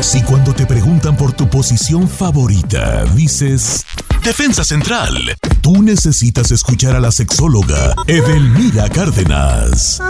[0.00, 3.84] Si cuando te preguntan por tu posición favorita, dices
[4.22, 10.00] Defensa Central, tú necesitas escuchar a la sexóloga Edelmira Cárdenas.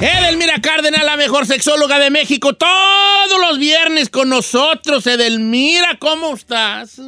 [0.00, 5.06] Edelmira Cárdenas, la mejor sexóloga de México, todos los viernes con nosotros.
[5.06, 7.00] Edelmira, ¿cómo estás?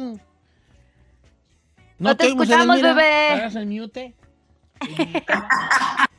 [1.97, 3.33] No, te escuchamos, bebé.
[3.35, 4.18] ¿Estás en mute?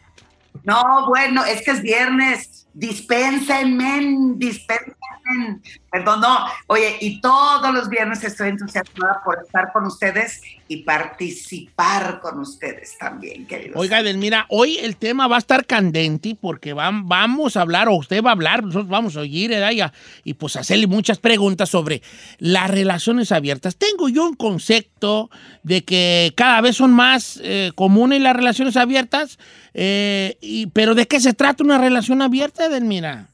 [0.63, 2.67] No, bueno, es que es viernes.
[2.73, 5.61] Dispénsenme, dispénsenme.
[5.91, 6.47] Perdón, no.
[6.67, 12.97] Oye, y todos los viernes estoy entusiasmada por estar con ustedes y participar con ustedes
[12.97, 13.77] también, queridos.
[13.77, 18.23] Oiga, mira, hoy el tema va a estar candente porque vamos a hablar, o usted
[18.23, 19.91] va a hablar, nosotros vamos a oír, ¿eh?
[20.23, 22.03] y pues hacerle muchas preguntas sobre
[22.39, 23.75] las relaciones abiertas.
[23.75, 25.29] Tengo yo un concepto
[25.65, 29.41] de que cada vez son más eh, comunes las relaciones abiertas,
[29.75, 33.27] eh, y, pero ¿de qué se trata una relación abierta, Edelmira?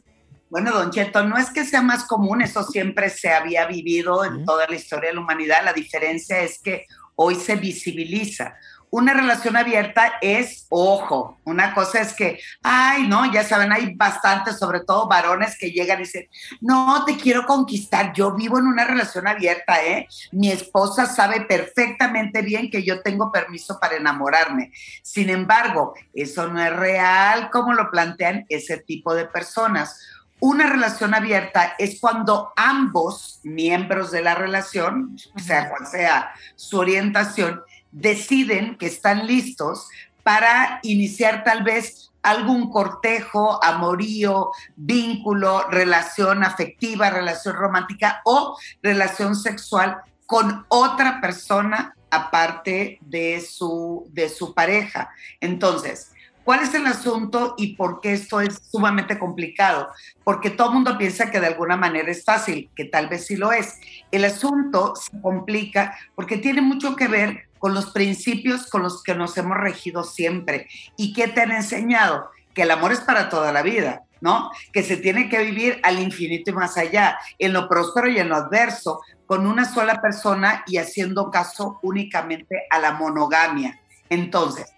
[0.49, 4.47] Bueno, don Cheto, no es que sea más común, eso siempre se había vivido en
[4.47, 5.63] toda la historia de la humanidad.
[5.63, 8.57] La diferencia es que hoy se visibiliza.
[8.89, 14.59] Una relación abierta es, ojo, una cosa es que, ay, no, ya saben, hay bastantes,
[14.59, 16.29] sobre todo varones que llegan y dicen,
[16.61, 20.07] no, te quiero conquistar, yo vivo en una relación abierta, ¿eh?
[20.31, 24.73] Mi esposa sabe perfectamente bien que yo tengo permiso para enamorarme.
[25.03, 30.01] Sin embargo, eso no es real como lo plantean ese tipo de personas
[30.41, 37.63] una relación abierta es cuando ambos miembros de la relación, sea cual sea su orientación,
[37.91, 39.89] deciden que están listos
[40.23, 49.99] para iniciar tal vez algún cortejo, amorío, vínculo, relación afectiva, relación romántica o relación sexual
[50.27, 55.11] con otra persona aparte de su, de su pareja.
[55.41, 56.13] Entonces,
[56.47, 59.89] ¿Cuál es el asunto y por qué esto es sumamente complicado?
[60.23, 63.35] Porque todo el mundo piensa que de alguna manera es fácil, que tal vez sí
[63.35, 63.81] lo es.
[64.13, 69.17] El asunto se complica porque tiene mucho que ver con los principios con los que
[69.17, 70.69] nos hemos regido siempre.
[70.97, 72.31] ¿Y qué te han enseñado?
[72.55, 74.53] Que el amor es para toda la vida, ¿no?
[74.73, 78.29] Que se tiene que vivir al infinito y más allá, en lo próspero y en
[78.29, 83.81] lo adverso, con una sola persona y haciendo caso únicamente a la monogamia.
[84.09, 84.76] Entonces,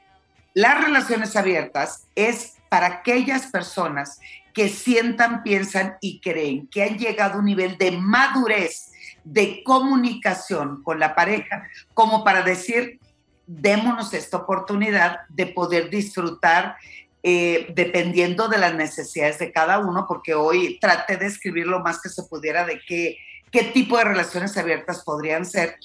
[0.59, 4.19] las relaciones abiertas es para aquellas personas
[4.53, 8.91] que sientan, piensan y creen que han llegado a un nivel de madurez,
[9.23, 12.99] de comunicación con la pareja, como para decir,
[13.47, 16.75] démonos esta oportunidad de poder disfrutar
[17.23, 22.03] eh, dependiendo de las necesidades de cada uno, porque hoy traté de escribir lo más
[22.03, 23.17] que se pudiera de qué,
[23.53, 25.77] qué tipo de relaciones abiertas podrían ser.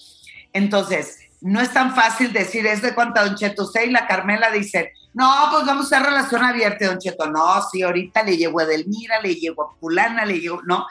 [0.51, 3.63] Entonces, no es tan fácil decir, es de cuánta Don Cheto.
[3.63, 7.29] Usted y la Carmela dicen, no, pues vamos a hacer relación abierta, Don Cheto.
[7.29, 10.87] No, sí, ahorita le llevo a Edelmira, le llevo a Pulana, le llevo, no.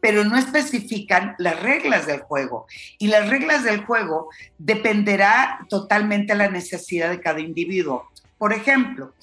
[0.00, 2.66] Pero no especifican las reglas del juego.
[2.98, 4.28] Y las reglas del juego
[4.58, 8.10] dependerá totalmente de la necesidad de cada individuo.
[8.36, 9.14] Por ejemplo,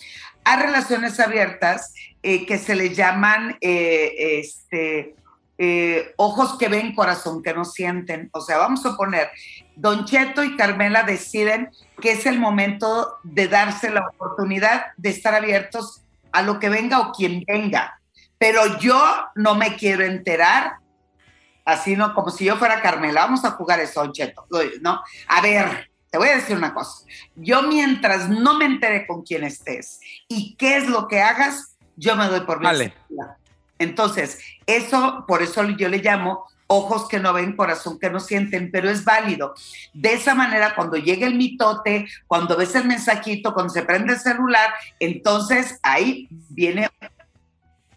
[0.44, 1.94] hay relaciones abiertas
[2.24, 5.14] eh, que se le llaman eh, este,
[5.64, 8.32] eh, ojos que ven, corazón que no sienten.
[8.34, 9.30] O sea, vamos a poner,
[9.76, 11.72] Don Cheto y Carmela deciden
[12.02, 16.02] que es el momento de darse la oportunidad de estar abiertos
[16.32, 18.00] a lo que venga o quien venga.
[18.38, 19.00] Pero yo
[19.36, 20.78] no me quiero enterar,
[21.64, 23.22] así no, como si yo fuera Carmela.
[23.22, 24.46] Vamos a jugar eso, Don Cheto.
[24.82, 25.02] ¿no?
[25.28, 27.06] A ver, te voy a decir una cosa.
[27.36, 32.16] Yo mientras no me entere con quién estés y qué es lo que hagas, yo
[32.16, 32.94] me doy por bien.
[33.80, 38.72] Entonces, eso, por eso yo le llamo ojos que no ven, corazón que no sienten,
[38.72, 39.54] pero es válido.
[39.94, 44.20] De esa manera, cuando llega el mitote, cuando ves el mensajito, cuando se prende el
[44.20, 46.90] celular, entonces ahí viene,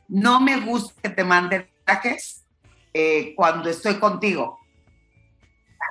[0.09, 2.45] no me gusta que te manden mensajes
[2.93, 4.59] eh, cuando estoy contigo.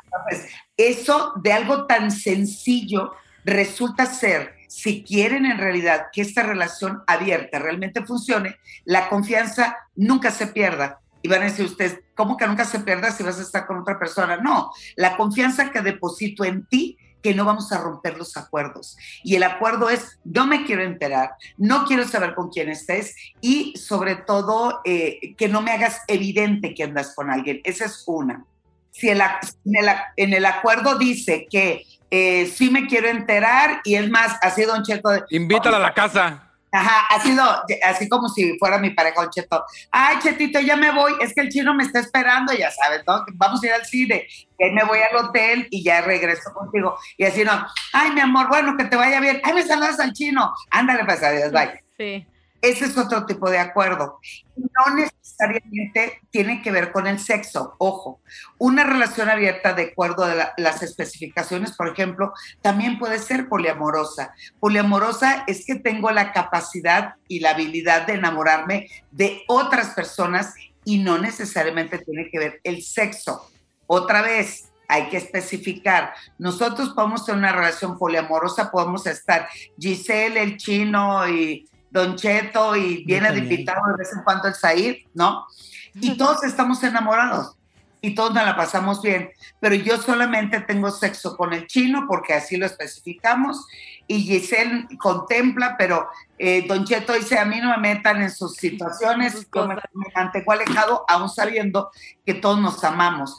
[0.05, 3.13] Entonces, eso de algo tan sencillo
[3.45, 10.31] resulta ser si quieren en realidad que esta relación abierta realmente funcione, la confianza nunca
[10.31, 10.99] se pierda.
[11.23, 13.77] Y van a decir ustedes, ¿cómo que nunca se pierda si vas a estar con
[13.77, 14.37] otra persona?
[14.37, 18.97] No, la confianza que deposito en ti que no vamos a romper los acuerdos.
[19.23, 23.75] Y el acuerdo es, no me quiero enterar, no quiero saber con quién estés y
[23.77, 27.61] sobre todo eh, que no me hagas evidente que andas con alguien.
[27.63, 28.45] Esa es una.
[28.91, 34.65] Si en el acuerdo dice que eh, sí me quiero enterar y es más, así
[34.65, 35.09] Don Cheto...
[35.29, 36.52] Invítala a la casa.
[36.75, 37.43] Ajá, ha sido
[37.83, 39.63] así como si fuera mi pareja un cheto.
[39.91, 41.13] Ay, chetito, ya me voy.
[41.21, 43.23] Es que el chino me está esperando, ya sabes, ¿no?
[43.35, 44.25] Vamos a ir al cine.
[44.57, 46.97] Y me voy al hotel y ya regreso contigo.
[47.15, 47.51] Y así no.
[47.93, 49.39] Ay, mi amor, bueno, que te vaya bien.
[49.43, 50.51] Ay, me saludas al chino.
[50.71, 51.83] Ándale, pues adiós, bye.
[51.95, 52.25] Sí.
[52.63, 54.21] Ese es otro tipo de acuerdo.
[54.55, 57.75] No necesariamente tiene que ver con el sexo.
[57.77, 58.21] Ojo,
[58.57, 62.31] una relación abierta de acuerdo a las especificaciones, por ejemplo,
[62.61, 64.33] también puede ser poliamorosa.
[64.61, 70.53] Poliamorosa es que tengo la capacidad y la habilidad de enamorarme de otras personas
[70.85, 73.51] y no necesariamente tiene que ver el sexo.
[73.87, 76.13] Otra vez, hay que especificar.
[76.37, 83.05] Nosotros podemos tener una relación poliamorosa, podemos estar Giselle, el chino y Don Cheto y
[83.05, 85.45] viene de invitado de vez en cuando el Said, ¿no?
[85.93, 87.55] Y todos estamos enamorados
[88.01, 89.29] y todos nos la pasamos bien,
[89.61, 93.65] pero yo solamente tengo sexo con el chino porque así lo especificamos
[94.07, 98.55] y Giselle contempla, pero eh, Don Cheto dice, a mí no me metan en sus
[98.57, 101.91] situaciones, yo me, me mantengo alejado aún sabiendo
[102.25, 103.37] que todos nos amamos.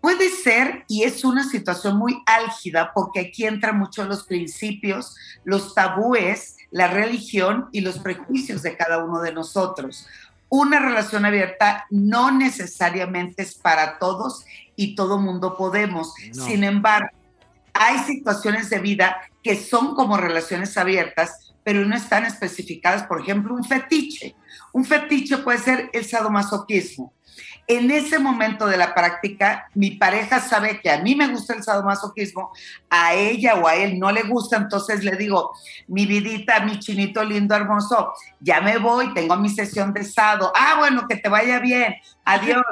[0.00, 5.74] Puede ser, y es una situación muy álgida, porque aquí entran mucho los principios, los
[5.74, 10.08] tabúes, la religión y los prejuicios de cada uno de nosotros.
[10.48, 14.44] Una relación abierta no necesariamente es para todos
[14.74, 16.12] y todo mundo podemos.
[16.32, 17.10] Sin embargo,
[17.72, 23.04] hay situaciones de vida que son como relaciones abiertas, pero no están especificadas.
[23.04, 24.34] Por ejemplo, un fetiche.
[24.72, 27.12] Un fetiche puede ser el sadomasoquismo
[27.66, 31.62] en ese momento de la práctica, mi pareja sabe que a mí me gusta el
[31.62, 32.52] sadomasoquismo,
[32.90, 35.52] a ella o a él no le gusta, entonces le digo,
[35.88, 40.52] mi vidita, mi chinito lindo, hermoso, ya me voy, tengo mi sesión de sado.
[40.54, 41.94] Ah, bueno, que te vaya bien.
[42.24, 42.62] Adiós.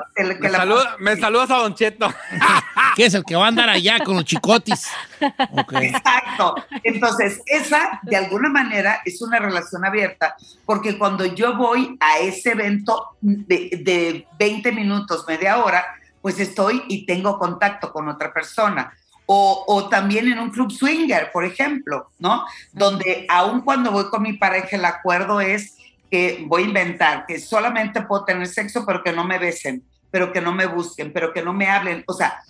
[0.99, 2.13] me, saludas a Don Cheto.
[2.97, 4.89] que es el que va a andar allá con los chicotis.
[5.21, 6.55] Exacto.
[6.83, 12.53] Entonces, esa de alguna manera es una relación abierta, porque cuando yo voy a ese
[12.53, 15.85] evento de, de 20 minutos, media hora,
[16.23, 18.93] pues estoy y tengo contacto con otra persona.
[19.27, 22.45] O, o, también en un club swinger, por ejemplo, ¿no?
[22.73, 25.79] Donde aun cuando voy con mi pareja, el acuerdo es
[26.13, 30.31] que voy a inventar, que solamente puedo tener sexo, pero que no me besen, pero
[30.31, 32.05] que no me busquen, pero que no me hablen.
[32.07, 32.43] O sea,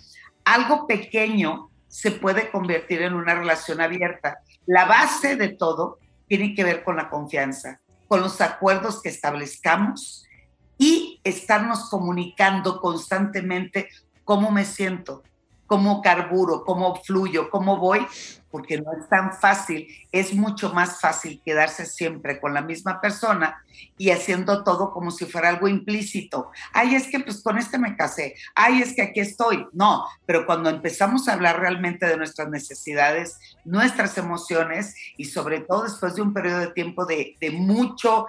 [0.43, 4.39] algo pequeño se puede convertir en una relación abierta.
[4.65, 7.79] La base de todo tiene que ver con la confianza,
[8.09, 10.25] con los acuerdos que establezcamos
[10.77, 13.87] y estarnos comunicando constantemente
[14.25, 15.23] cómo me siento,
[15.73, 18.05] cómo carburo, cómo fluyo, cómo voy,
[18.51, 23.65] porque no es tan fácil, es mucho más fácil quedarse siempre con la misma persona
[23.97, 26.51] y haciendo todo como si fuera algo implícito.
[26.73, 29.65] Ay, es que pues con este me casé, ay, es que aquí estoy.
[29.73, 35.85] No, pero cuando empezamos a hablar realmente de nuestras necesidades, nuestras emociones y sobre todo
[35.85, 38.25] después de un periodo de tiempo de, de muchos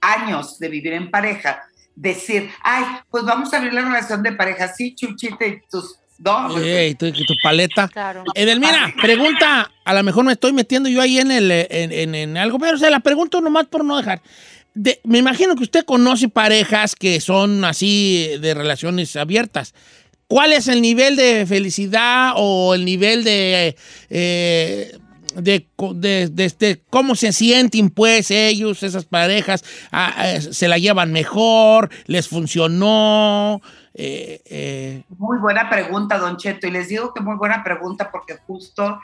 [0.00, 1.62] años de vivir en pareja,
[1.94, 6.64] decir, ay, pues vamos a abrir la relación de pareja, sí, chuchita y tus no,
[6.64, 7.88] y tu, paleta.
[7.88, 8.24] Claro.
[8.34, 12.78] Edelmira, pregunta, a lo mejor me estoy metiendo yo ahí en, el, en, algo, pero
[12.78, 14.22] se la pregunto nomás por no dejar.
[15.04, 19.74] me imagino que usted conoce parejas que son así de relaciones abiertas.
[20.28, 23.76] ¿Cuál es el nivel de felicidad o el nivel de,
[24.08, 24.96] eh,
[25.34, 29.62] de, de, este, cómo se sienten pues ellos, esas parejas?
[29.90, 31.90] Ah, eh, ¿Se la llevan mejor?
[32.06, 33.60] ¿Les funcionó?
[33.94, 38.38] Eh, eh, muy buena pregunta, don Cheto, y les digo que muy buena pregunta porque
[38.46, 39.00] justo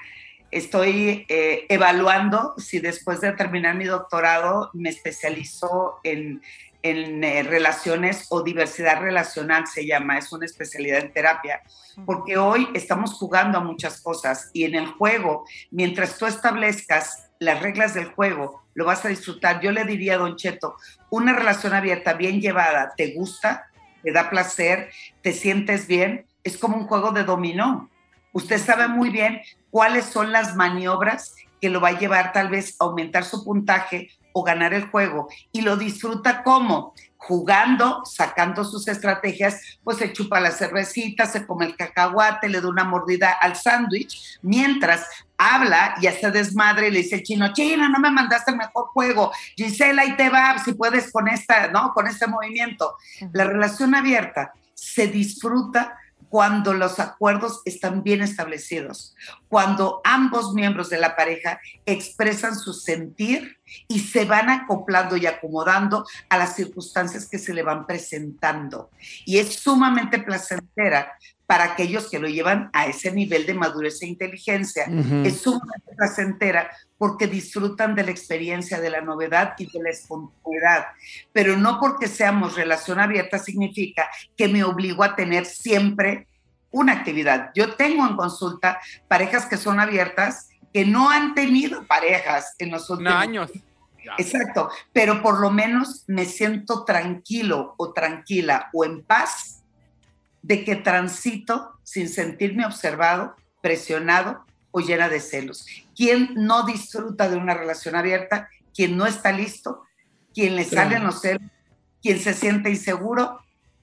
[0.51, 6.41] estoy eh, evaluando si después de terminar mi doctorado me especializo en,
[6.83, 11.61] en relaciones o diversidad relacional, se llama, es una especialidad en terapia,
[12.07, 17.61] porque hoy estamos jugando a muchas cosas y en el juego, mientras tú establezcas las
[17.61, 19.61] reglas del juego, lo vas a disfrutar.
[19.61, 20.77] Yo le diría a Don Cheto,
[21.11, 23.68] una relación abierta, bien llevada, ¿te gusta?
[24.03, 24.91] Te da placer,
[25.23, 27.91] te sientes bien, es como un juego de dominó.
[28.33, 29.41] Usted sabe muy bien
[29.71, 34.11] cuáles son las maniobras que lo va a llevar tal vez a aumentar su puntaje
[34.33, 40.41] o ganar el juego y lo disfruta como jugando, sacando sus estrategias, pues se chupa
[40.41, 45.05] la cervecita, se come el cacahuate, le da una mordida al sándwich, mientras
[45.37, 48.87] habla y hace desmadre y le dice el chino, chino, no me mandaste el mejor
[48.95, 51.93] juego, Gisela, y te va, si puedes con esta, ¿no?
[51.93, 52.97] Con este movimiento.
[53.33, 55.99] La relación abierta se disfruta
[56.29, 59.17] cuando los acuerdos están bien establecidos,
[59.49, 66.07] cuando ambos miembros de la pareja expresan su sentir y se van acoplando y acomodando
[66.29, 68.91] a las circunstancias que se le van presentando.
[69.25, 71.13] Y es sumamente placentera
[71.49, 74.85] para aquellos que lo llevan a ese nivel de madurez e inteligencia.
[75.25, 80.89] Es sumamente placentera porque disfrutan de la experiencia, de la novedad y de la espontaneidad.
[81.33, 86.27] Pero no porque seamos relación abierta significa que me obligo a tener siempre
[86.71, 87.51] una actividad.
[87.55, 92.89] Yo tengo en consulta parejas que son abiertas que no han tenido parejas en los
[92.89, 93.51] últimos años.
[94.17, 99.65] Exacto, pero por lo menos me siento tranquilo o tranquila o en paz
[100.41, 105.67] de que transito sin sentirme observado, presionado o llena de celos.
[105.97, 108.49] ¿Quién no disfruta de una relación abierta?
[108.73, 109.83] ¿Quién no está listo?
[110.33, 111.43] ¿Quién le salen los celos?
[112.01, 113.41] ¿Quién se siente inseguro?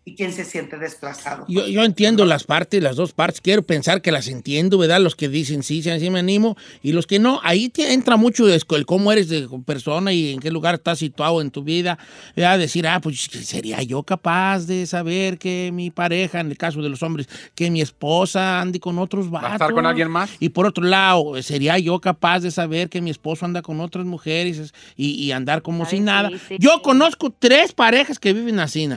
[0.07, 1.45] Y quién se siente desplazado.
[1.47, 4.99] Yo, yo, entiendo las partes, las dos partes, quiero pensar que las entiendo, ¿verdad?
[5.01, 8.15] Los que dicen sí, sí, sí me animo, y los que no, ahí te entra
[8.15, 11.97] mucho el cómo eres de persona y en qué lugar estás situado en tu vida,
[12.35, 12.59] ¿verdad?
[12.59, 16.89] Decir, ah, pues sería yo capaz de saber que mi pareja, en el caso de
[16.89, 19.47] los hombres, que mi esposa ande con otros vatos.
[19.47, 20.29] ¿Va a estar con alguien más?
[20.39, 24.05] Y por otro lado, sería yo capaz de saber que mi esposo anda con otras
[24.05, 26.29] mujeres y, andar como sin nada.
[26.59, 28.87] yo conozco tres parejas que viven así,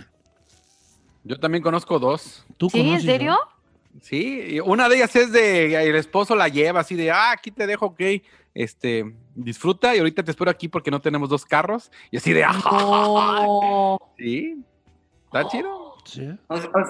[1.29, 2.45] yo también conozco dos.
[2.57, 2.81] ¿Tú ¿Sí?
[2.81, 3.39] ¿En serio?
[4.01, 7.67] Sí, una de ellas es de el esposo la lleva así de, ah, aquí te
[7.67, 8.01] dejo, ok,
[8.55, 12.45] este, disfruta y ahorita te espero aquí porque no tenemos dos carros y así de,
[12.45, 14.65] ah, sí,
[15.27, 15.88] está chido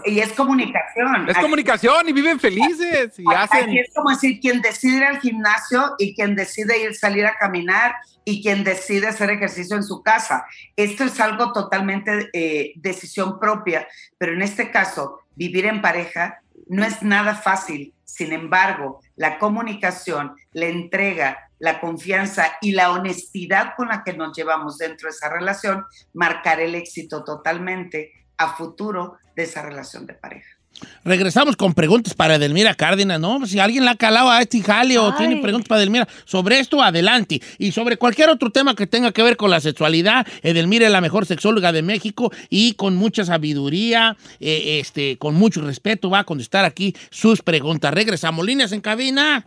[0.05, 1.29] y es comunicación.
[1.29, 3.19] Es comunicación y viven felices.
[3.19, 3.71] Y hacen...
[3.77, 7.95] es como decir, quien decide ir al gimnasio y quien decide ir salir a caminar
[8.25, 10.47] y quien decide hacer ejercicio en su casa.
[10.77, 16.85] Esto es algo totalmente eh, decisión propia, pero en este caso, vivir en pareja no
[16.85, 17.95] es nada fácil.
[18.05, 24.37] Sin embargo, la comunicación, la entrega, la confianza y la honestidad con la que nos
[24.37, 30.15] llevamos dentro de esa relación marcar el éxito totalmente a futuro de esa relación de
[30.15, 30.59] pareja.
[31.05, 33.45] Regresamos con preguntas para Edelmira Cárdenas, ¿no?
[33.47, 36.83] Si alguien la ha calado a este jale o tiene preguntas para Edelmira sobre esto,
[36.83, 37.41] adelante.
[37.59, 41.01] Y sobre cualquier otro tema que tenga que ver con la sexualidad, Edelmira es la
[41.01, 46.25] mejor sexóloga de México y con mucha sabiduría, eh, este, con mucho respeto va a
[46.25, 47.93] contestar aquí sus preguntas.
[47.93, 49.45] Regresamos, líneas en cabina.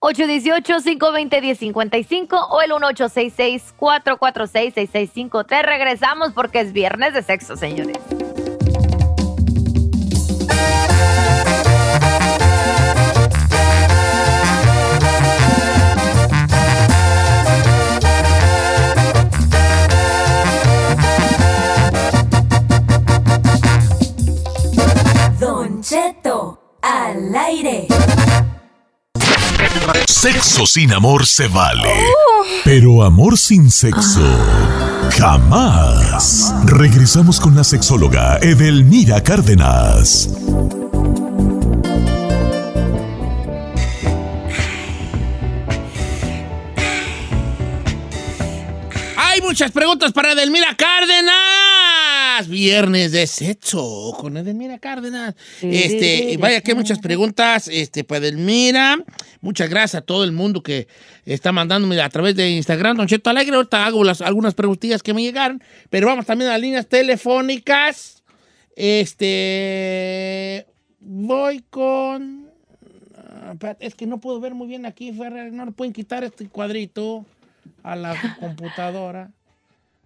[0.00, 5.62] 818-520-1055 o el 1866-446-6653.
[5.62, 7.96] Regresamos porque es viernes de sexo, señores.
[30.56, 31.92] Sexo sin amor se vale.
[32.64, 34.22] Pero amor sin sexo.
[35.18, 36.54] Jamás.
[36.64, 40.30] Regresamos con la sexóloga Edelmira Cárdenas.
[49.18, 51.75] Hay muchas preguntas para Edelmira Cárdenas.
[52.48, 55.34] Viernes de sexo con Edelmira Cárdenas.
[55.62, 59.02] Este, vaya que muchas preguntas este, para Edelmira.
[59.40, 60.86] Muchas gracias a todo el mundo que
[61.24, 63.56] está mandándome a través de Instagram, Don Cheto Alegre.
[63.56, 68.22] Ahorita hago las, algunas preguntillas que me llegaron, pero vamos también a las líneas telefónicas.
[68.76, 70.66] Este.
[71.00, 72.50] Voy con.
[73.42, 77.24] Ah, es que no puedo ver muy bien aquí, No le pueden quitar este cuadrito
[77.82, 79.30] a la computadora.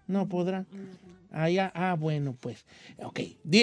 [0.07, 0.67] No podrán.
[1.33, 2.67] Allá, ah, bueno, pues.
[3.05, 3.21] Ok.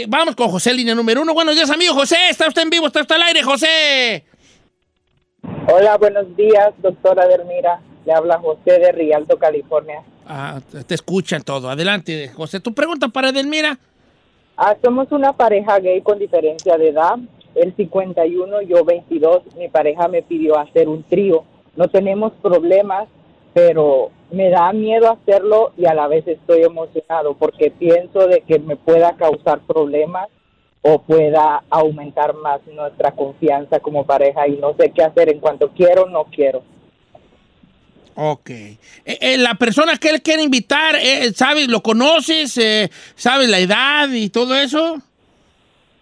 [0.08, 1.34] Vamos con José, línea número uno.
[1.34, 2.16] Buenos días, amigo José.
[2.30, 4.26] Está usted en vivo, está usted al aire, José.
[5.72, 7.82] Hola, buenos días, doctora Dermira.
[8.06, 10.02] Le habla José de Rialto, California.
[10.26, 11.70] Ah, te escuchan todo.
[11.70, 12.60] Adelante, José.
[12.62, 13.78] ¿Tu pregunta para Edelmira?
[14.56, 17.18] Ah, somos una pareja gay con diferencia de edad.
[17.54, 19.56] El 51, yo 22.
[19.58, 21.44] Mi pareja me pidió hacer un trío.
[21.76, 23.08] No tenemos problemas,
[23.54, 28.60] pero me da miedo hacerlo y a la vez estoy emocionado porque pienso de que
[28.60, 30.27] me pueda causar problemas
[30.81, 35.69] o pueda aumentar más nuestra confianza como pareja y no sé qué hacer en cuanto
[35.69, 36.62] quiero no quiero.
[38.15, 38.50] Ok.
[38.50, 41.67] Eh, eh, la persona que él quiere invitar, eh, ¿sabes?
[41.67, 42.60] ¿Lo conoces?
[43.15, 44.98] ¿Sabes la edad y todo eso?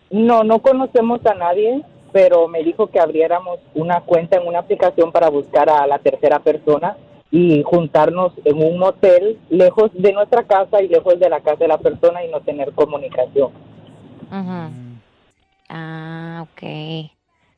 [0.10, 1.82] No, no conocemos a nadie,
[2.14, 6.40] pero me dijo que abriéramos una cuenta en una aplicación para buscar a la tercera
[6.40, 6.96] persona
[7.38, 11.68] y juntarnos en un motel lejos de nuestra casa y lejos de la casa de
[11.68, 13.52] la persona y no tener comunicación.
[15.68, 17.12] Ah, ok.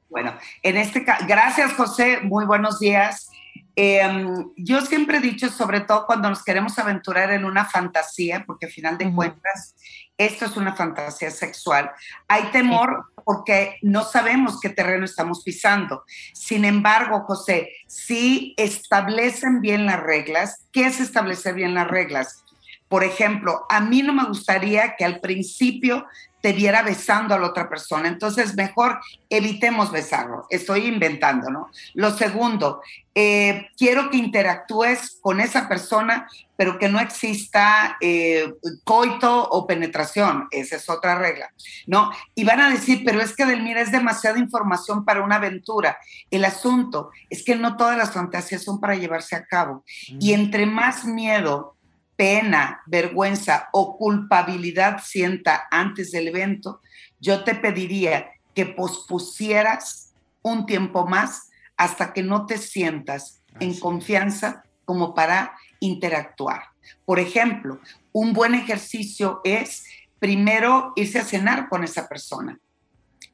[0.09, 3.29] Bueno, en este caso, gracias José, muy buenos días.
[3.75, 8.65] Em, yo siempre he dicho, sobre todo cuando nos queremos aventurar en una fantasía, porque
[8.65, 9.75] al final de cuentas
[10.17, 11.91] esto es una fantasía sexual,
[12.27, 16.05] hay temor porque no sabemos qué terreno estamos pisando.
[16.33, 22.45] Sin embargo, José, si establecen bien las reglas, ¿qué es establecer bien las reglas?
[22.87, 26.05] Por ejemplo, a mí no me gustaría que al principio
[26.47, 28.07] te viera besando a la otra persona.
[28.07, 30.45] Entonces, mejor evitemos besarlo.
[30.49, 31.69] Estoy inventando, ¿no?
[31.93, 32.81] Lo segundo,
[33.13, 36.25] eh, quiero que interactúes con esa persona,
[36.55, 38.53] pero que no exista eh,
[38.85, 40.47] coito o penetración.
[40.51, 41.51] Esa es otra regla,
[41.85, 42.11] ¿no?
[42.33, 45.97] Y van a decir, pero es que Delmira es demasiada información para una aventura.
[46.31, 49.83] El asunto es que no todas las fantasías son para llevarse a cabo.
[50.17, 51.75] Y entre más miedo
[52.17, 56.81] pena, vergüenza o culpabilidad sienta antes del evento,
[57.19, 64.63] yo te pediría que pospusieras un tiempo más hasta que no te sientas en confianza
[64.83, 66.63] como para interactuar.
[67.05, 67.79] Por ejemplo,
[68.11, 69.85] un buen ejercicio es
[70.19, 72.59] primero irse a cenar con esa persona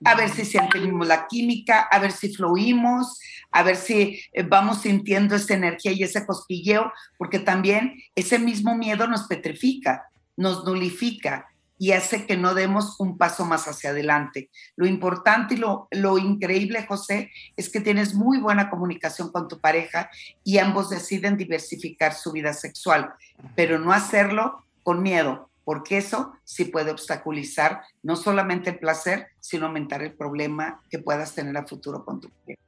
[0.05, 3.19] a ver si sentimos la química, a ver si fluimos,
[3.51, 8.75] a ver si eh, vamos sintiendo esa energía y ese cosquilleo, porque también ese mismo
[8.75, 14.50] miedo nos petrifica, nos nulifica y hace que no demos un paso más hacia adelante.
[14.75, 19.60] Lo importante y lo, lo increíble, José, es que tienes muy buena comunicación con tu
[19.60, 20.10] pareja
[20.43, 23.13] y ambos deciden diversificar su vida sexual,
[23.55, 29.67] pero no hacerlo con miedo, porque eso sí puede obstaculizar no solamente el placer, sino
[29.67, 32.62] aumentar el problema que puedas tener a futuro con tu pareja.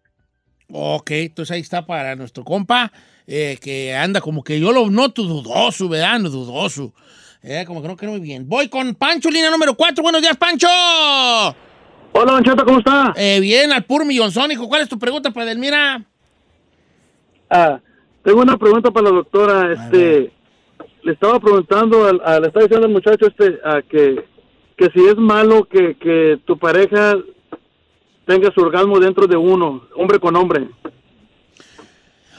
[0.72, 2.92] Ok, entonces ahí está para nuestro compa,
[3.28, 6.20] eh, que anda como que yo lo noto dudoso, ¿verdad?
[6.20, 6.94] No dudoso.
[7.44, 8.50] Eh, como que no creo muy bien.
[8.50, 10.02] Voy con Pancho, línea número 4.
[10.02, 10.68] Buenos días, Pancho.
[10.68, 13.14] Hola, Don Cheto, ¿cómo está?
[13.16, 14.68] Eh, bien, al puro millonzón, hijo.
[14.68, 16.04] ¿Cuál es tu pregunta para Delmira?
[17.50, 17.80] Ah,
[18.24, 19.74] tengo una pregunta para la doctora.
[19.74, 20.32] Este,
[21.06, 24.26] le estaba preguntando, al, le estaba diciendo al muchacho este a que,
[24.76, 27.16] que si es malo que, que tu pareja
[28.26, 30.68] tenga su orgasmo dentro de uno, hombre con hombre.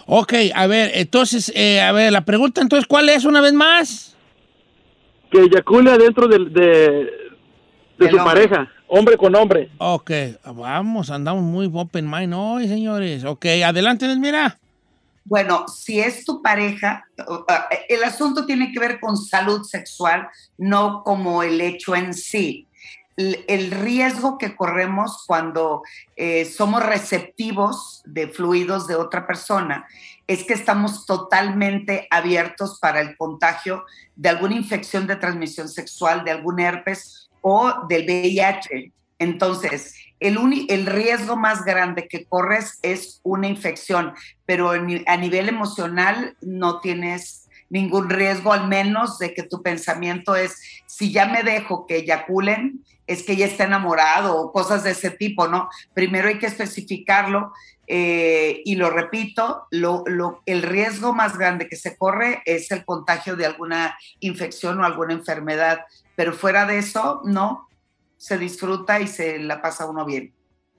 [0.07, 4.17] Ok, a ver, entonces, eh, a ver, la pregunta entonces, ¿cuál es una vez más?
[5.31, 7.11] Que eyacule dentro de, de,
[7.99, 9.71] de su pareja, hombre con hombre.
[9.79, 10.11] Ok,
[10.45, 13.25] vamos, andamos muy open mind hoy, señores.
[13.25, 14.59] Ok, adelante, mira.
[15.29, 17.05] Bueno, si es tu pareja,
[17.89, 22.69] el asunto tiene que ver con salud sexual, no como el hecho en sí.
[23.17, 25.83] El riesgo que corremos cuando
[26.15, 29.89] eh, somos receptivos de fluidos de otra persona
[30.29, 33.85] es que estamos totalmente abiertos para el contagio
[34.15, 38.93] de alguna infección de transmisión sexual, de algún herpes o del VIH.
[39.19, 46.81] Entonces, el, riesgo más grande que corres es una infección, pero a nivel emocional no
[46.81, 51.97] tienes ningún riesgo, al menos de que tu pensamiento es, si ya me dejo que
[51.97, 55.69] eyaculen, es que ya está enamorado o cosas de ese tipo, ¿no?
[55.95, 57.53] Primero hay que especificarlo
[57.87, 63.47] eh, y lo repito, el riesgo más grande que se corre es el contagio de
[63.47, 65.81] alguna infección o alguna enfermedad,
[66.17, 67.66] pero fuera de eso, no,
[68.17, 70.33] se disfruta y se la pasa uno bien.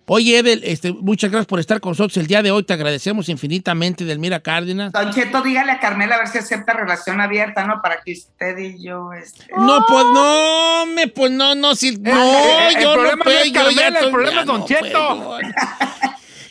[0.09, 2.63] Oye, Edel, este, muchas gracias por estar con nosotros el día de hoy.
[2.63, 4.93] Te agradecemos infinitamente, Delmira Cárdenas.
[4.93, 7.81] Don Cheto, dígale a Carmela a ver si acepta relación abierta, ¿no?
[7.81, 9.11] Para que usted y yo...
[9.11, 9.47] Este...
[9.57, 13.51] No, pues no, me, pues no, no, si, no, el, yo problema no puedo, es
[13.51, 15.39] Carmela, el problema es Don Cheto.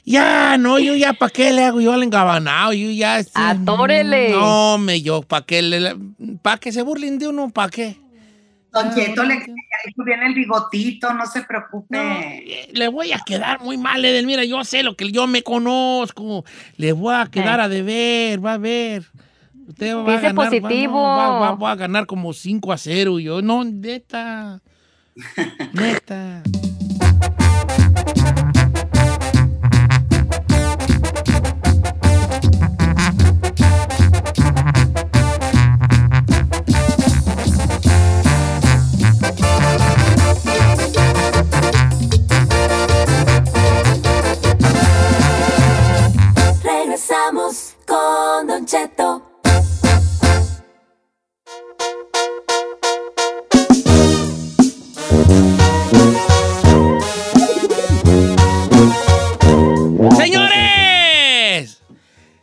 [0.05, 2.75] ya, no, yo ya, ¿para qué le hago yo al engabanado?
[2.75, 3.21] Yo ya...
[3.21, 4.33] Este, Atórele.
[4.33, 5.97] No, me, yo, ¿para qué le...
[6.43, 7.49] ¿Para que se burlen de uno?
[7.49, 7.97] ¿Para qué?
[8.77, 9.43] Don Cheto, le
[10.05, 11.97] viene el bigotito, no se preocupe.
[11.97, 14.45] Eh, le voy a quedar muy mal, Edelmira.
[14.45, 16.45] Yo sé lo que yo me conozco.
[16.77, 19.05] Le voy a quedar a deber, va a ver.
[19.67, 21.03] Usted va a ganar, positivo.
[21.03, 23.19] Va, va, a ganar como 5 a 0.
[23.19, 24.61] Yo, no, neta.
[25.73, 26.43] neta.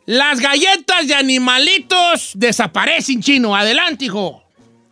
[0.05, 3.55] Las galletas de animalitos desaparecen, chino.
[3.55, 4.43] Adelante, hijo.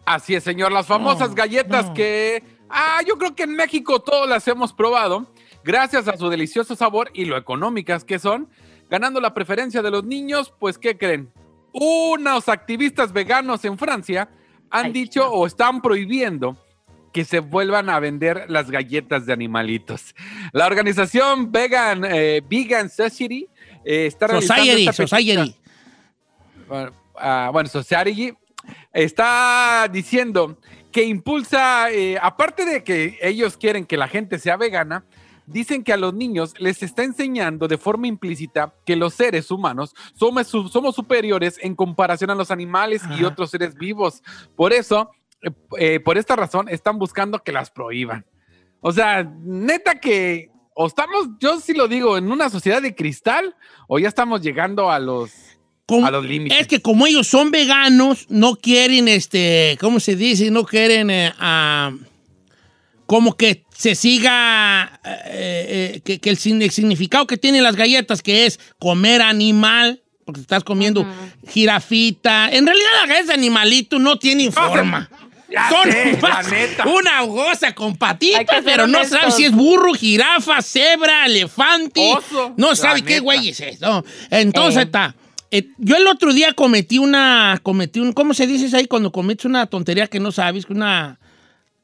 [0.05, 0.71] Así es, señor.
[0.71, 5.31] Las famosas galletas que, ah, yo creo que en México todos las hemos probado,
[5.63, 8.49] gracias a su delicioso sabor y lo económicas que son
[8.89, 11.31] ganando la preferencia de los niños, pues ¿qué creen?
[11.71, 14.29] Unos activistas veganos en Francia
[14.69, 16.57] han Ay, dicho o están prohibiendo
[17.13, 20.15] que se vuelvan a vender las galletas de animalitos.
[20.53, 23.47] La organización Vegan, eh, Vegan Society
[23.85, 25.47] eh, está realizando Society, esta petición.
[25.47, 25.55] Society.
[26.67, 26.91] Bueno,
[27.51, 28.33] bueno, Society
[28.93, 30.57] está diciendo
[30.91, 35.05] que impulsa, eh, aparte de que ellos quieren que la gente sea vegana,
[35.45, 39.93] dicen que a los niños les está enseñando de forma implícita que los seres humanos
[40.13, 44.21] somos, su- somos superiores en comparación a los animales y otros seres vivos.
[44.55, 48.25] Por eso, eh, eh, por esta razón, están buscando que las prohíban.
[48.81, 53.55] O sea, neta que o estamos, yo sí lo digo, en una sociedad de cristal
[53.87, 55.31] o ya estamos llegando a los...
[55.85, 56.59] Como- A los límites.
[56.59, 60.49] Es que como ellos son veganos, no quieren, este, ¿cómo se dice?
[60.49, 61.91] No quieren, eh, ah,
[63.05, 67.75] como que se siga, eh, eh, que, que el, sin- el significado que tienen las
[67.75, 71.05] galletas, que es comer animal, porque estás comiendo
[71.49, 72.49] jirafita.
[72.51, 75.09] En realidad las galletas de animalito no tienen forma.
[75.51, 76.87] Ya Son sé, la más neta.
[76.87, 79.19] una goza con patitas, pero no honestos.
[79.19, 82.13] sabes si es burro, jirafa, cebra, elefante.
[82.17, 83.23] Oso, No la sabe qué neta.
[83.23, 84.05] güey es eso.
[84.29, 84.83] Entonces Eh.
[84.85, 85.15] está.
[85.51, 89.11] eh, yo el otro día cometí una, cometí un, ¿cómo se dice eso ahí cuando
[89.11, 90.65] cometes una tontería que no sabes?
[90.69, 91.19] Una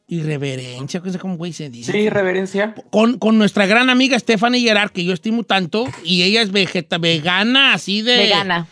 [0.07, 1.91] irreverencia, no sé cómo güey se dice.
[1.91, 2.73] Sí, reverencia.
[2.91, 6.97] Con, con nuestra gran amiga Stephanie Gerard, que yo estimo tanto, y ella es vegeta,
[6.97, 8.15] vegana, así de...
[8.17, 8.67] Vegana.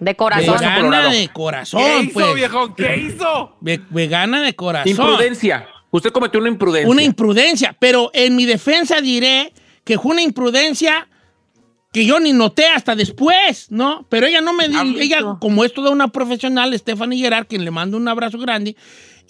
[0.00, 0.56] De corazón.
[0.58, 1.10] Vegana.
[1.10, 2.34] De corazón, ¿Qué hizo, pues.
[2.34, 2.74] viejo?
[2.74, 3.56] ¿Qué hizo?
[3.60, 4.90] Ve- vegana de corazón.
[4.90, 5.66] Imprudencia.
[5.90, 6.88] Usted cometió una imprudencia.
[6.90, 9.52] Una imprudencia, pero en mi defensa diré
[9.84, 11.06] que fue una imprudencia
[11.92, 14.06] que yo ni noté hasta después, ¿no?
[14.08, 15.02] Pero ella no me di, Amiguito.
[15.02, 18.76] ella como es toda una profesional, Stephanie Gerard, quien le mando un abrazo grande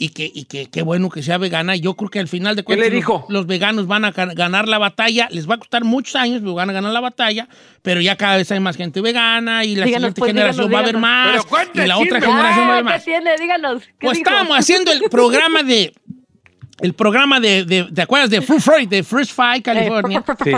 [0.02, 1.76] y que, y que qué bueno que sea vegana.
[1.76, 3.26] Yo creo que al final de cuentas le los- dijo?
[3.28, 6.54] Los, veganos van a ga- ganar la batalla, les va a costar muchos años, pero
[6.54, 7.48] van a ganar la batalla,
[7.82, 10.74] pero ya cada vez hay más gente vegana y la Díganos, siguiente pues, generación díganos,
[10.74, 13.04] va a haber más Pero y la otra generación va a Ah, haber más.
[13.04, 13.30] ¿Qué tiene?
[13.38, 13.82] Díganos.
[13.84, 14.28] ¿qué Pues dijo?
[14.30, 15.92] estábamos haciendo el programa de.
[16.80, 18.30] El programa de, de- ¿te acuerdas?
[18.30, 20.24] De Fruit Friday, de Fruit Fry, California.
[20.44, 20.50] Sí.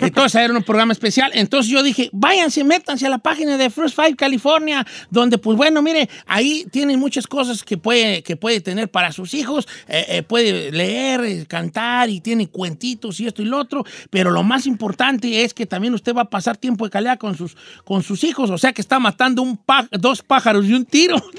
[0.00, 1.30] Entonces era un programa especial.
[1.34, 5.80] Entonces yo dije, váyanse, métanse a la página de Fruit Five California, donde pues bueno,
[5.82, 9.66] mire, ahí tienen muchas cosas que puede, que puede tener para sus hijos.
[9.88, 13.84] Eh, eh, puede leer, eh, cantar y tiene cuentitos y esto y lo otro.
[14.10, 17.36] Pero lo más importante es que también usted va a pasar tiempo de calidad con
[17.36, 18.50] sus, con sus hijos.
[18.50, 21.16] O sea que está matando un pá- dos pájaros de un tiro.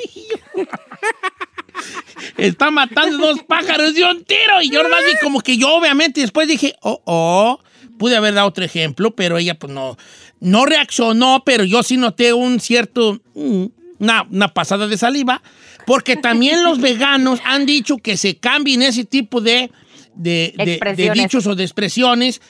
[2.38, 4.62] Está matando dos pájaros de un tiro.
[4.62, 7.60] Y yo nomás vi como que yo, obviamente, después dije, oh, oh,
[7.98, 9.98] pude haber dado otro ejemplo, pero ella, pues no,
[10.40, 13.66] no reaccionó, pero yo sí noté un cierto, mm,
[14.00, 15.42] una, una pasada de saliva,
[15.86, 19.70] porque también los veganos han dicho que se cambien ese tipo de,
[20.16, 21.24] de, de- de Expresiones.
[21.24, 22.42] dichos o de expresiones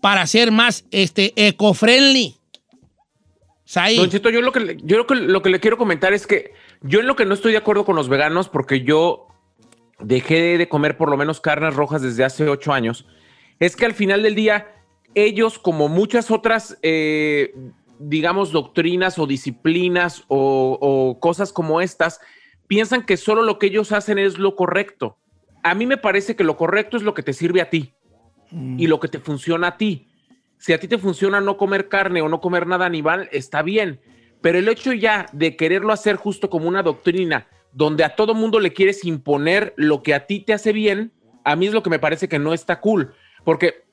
[0.00, 2.34] para ser más este, eco-friendly.
[3.96, 6.52] Don Cheto, yo lo que, yo lo que, lo que le quiero comentar es que
[6.86, 9.28] yo en lo que no estoy de acuerdo con los veganos, porque yo
[9.98, 13.06] dejé de comer por lo menos carnes rojas desde hace ocho años,
[13.58, 14.74] es que al final del día,
[15.14, 17.54] ellos, como muchas otras, eh,
[17.98, 22.20] digamos, doctrinas o disciplinas o, o cosas como estas,
[22.66, 25.16] piensan que solo lo que ellos hacen es lo correcto.
[25.62, 27.94] A mí me parece que lo correcto es lo que te sirve a ti
[28.52, 30.08] y lo que te funciona a ti.
[30.58, 34.00] Si a ti te funciona no comer carne o no comer nada animal, está bien.
[34.40, 38.60] Pero el hecho ya de quererlo hacer justo como una doctrina, donde a todo mundo
[38.60, 41.12] le quieres imponer lo que a ti te hace bien,
[41.44, 43.14] a mí es lo que me parece que no está cool.
[43.44, 43.86] Porque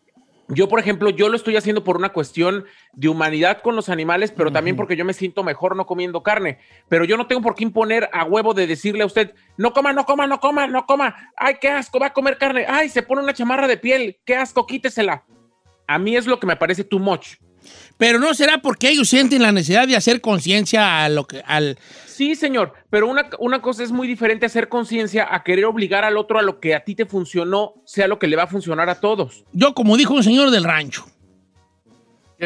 [0.49, 4.32] yo, por ejemplo, yo lo estoy haciendo por una cuestión de humanidad con los animales,
[4.32, 6.60] pero también porque yo me siento mejor no comiendo carne.
[6.89, 9.93] Pero yo no tengo por qué imponer a huevo de decirle a usted, no coma,
[9.93, 11.32] no coma, no coma, no coma.
[11.38, 12.65] Ay, qué asco, va a comer carne.
[12.67, 14.19] Ay, se pone una chamarra de piel.
[14.25, 15.23] Qué asco, quítesela.
[15.88, 17.36] A mí es lo que me parece too much.
[17.97, 21.78] Pero no será porque ellos sienten la necesidad de hacer conciencia a lo que, al,
[22.13, 26.15] Sí, señor, pero una, una cosa es muy diferente hacer conciencia a querer obligar al
[26.15, 28.88] otro a lo que a ti te funcionó, sea lo que le va a funcionar
[28.88, 29.43] a todos.
[29.52, 31.08] Yo, como dijo un señor del rancho.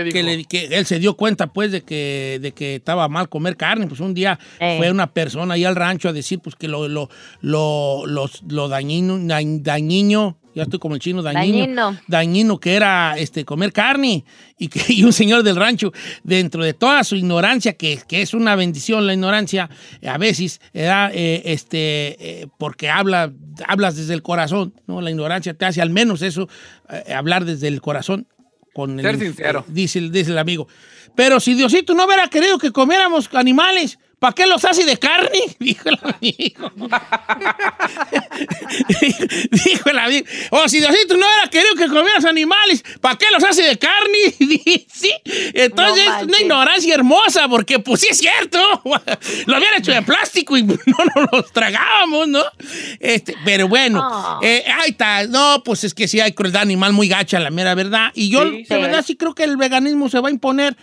[0.05, 3.55] Que, le- que él se dio cuenta, pues, de que, de que estaba mal comer
[3.57, 4.75] carne, pues un día Eh.
[4.77, 7.09] fue una persona ahí al rancho a decir, pues, que lo, lo,
[7.41, 11.97] lo, los- lo dañino, dañ- dañino, ya estoy como el chino, dañino, Dañino.
[12.07, 14.25] dañino que era este, comer carne,
[14.57, 15.91] y que y un señor del rancho,
[16.23, 19.69] dentro de toda su ignorancia, que, que es una bendición la ignorancia,
[20.05, 23.31] a veces, era, eh, este, eh, porque habla,
[23.67, 24.99] hablas desde el corazón, ¿no?
[25.01, 26.49] La ignorancia te hace al menos eso,
[26.89, 28.27] eh, hablar desde el corazón.
[28.77, 29.65] Con el- Ser sincero.
[29.67, 30.67] Dice, dice el amigo.
[31.15, 35.39] Pero si Diosito no hubiera querido que comiéramos animales, ¿Para qué los hace de carne?
[35.59, 36.71] Dijo el amigo.
[39.51, 40.25] Dijo el amigo.
[40.51, 44.33] O si Diosito no era querido que comieras animales, ¿para qué los hace de carne?
[44.91, 45.11] sí.
[45.53, 48.59] Entonces No es una ignorancia hermosa, porque pues sí es cierto.
[49.45, 50.75] Lo habían hecho de plástico y no
[51.15, 52.43] nos los tragábamos, ¿no?
[52.99, 54.39] Este, pero bueno, Ah.
[54.41, 55.27] eh, ahí está.
[55.27, 58.11] No, pues es que sí hay crueldad animal muy gacha, la mera verdad.
[58.15, 58.73] Y yo, Sí, de sí.
[58.81, 60.75] verdad, sí creo que el veganismo se va a imponer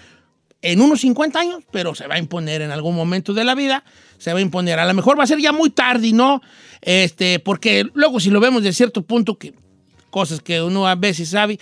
[0.65, 3.85] en unos 50 años, pero se va a imponer en algún momento de la vida,
[4.19, 4.79] se va a imponer.
[4.79, 6.41] A lo mejor va a ser ya muy tarde, ¿no?
[6.81, 9.55] Este, porque luego si lo vemos de cierto punto, que
[10.11, 11.59] cosas que uno a veces sabe,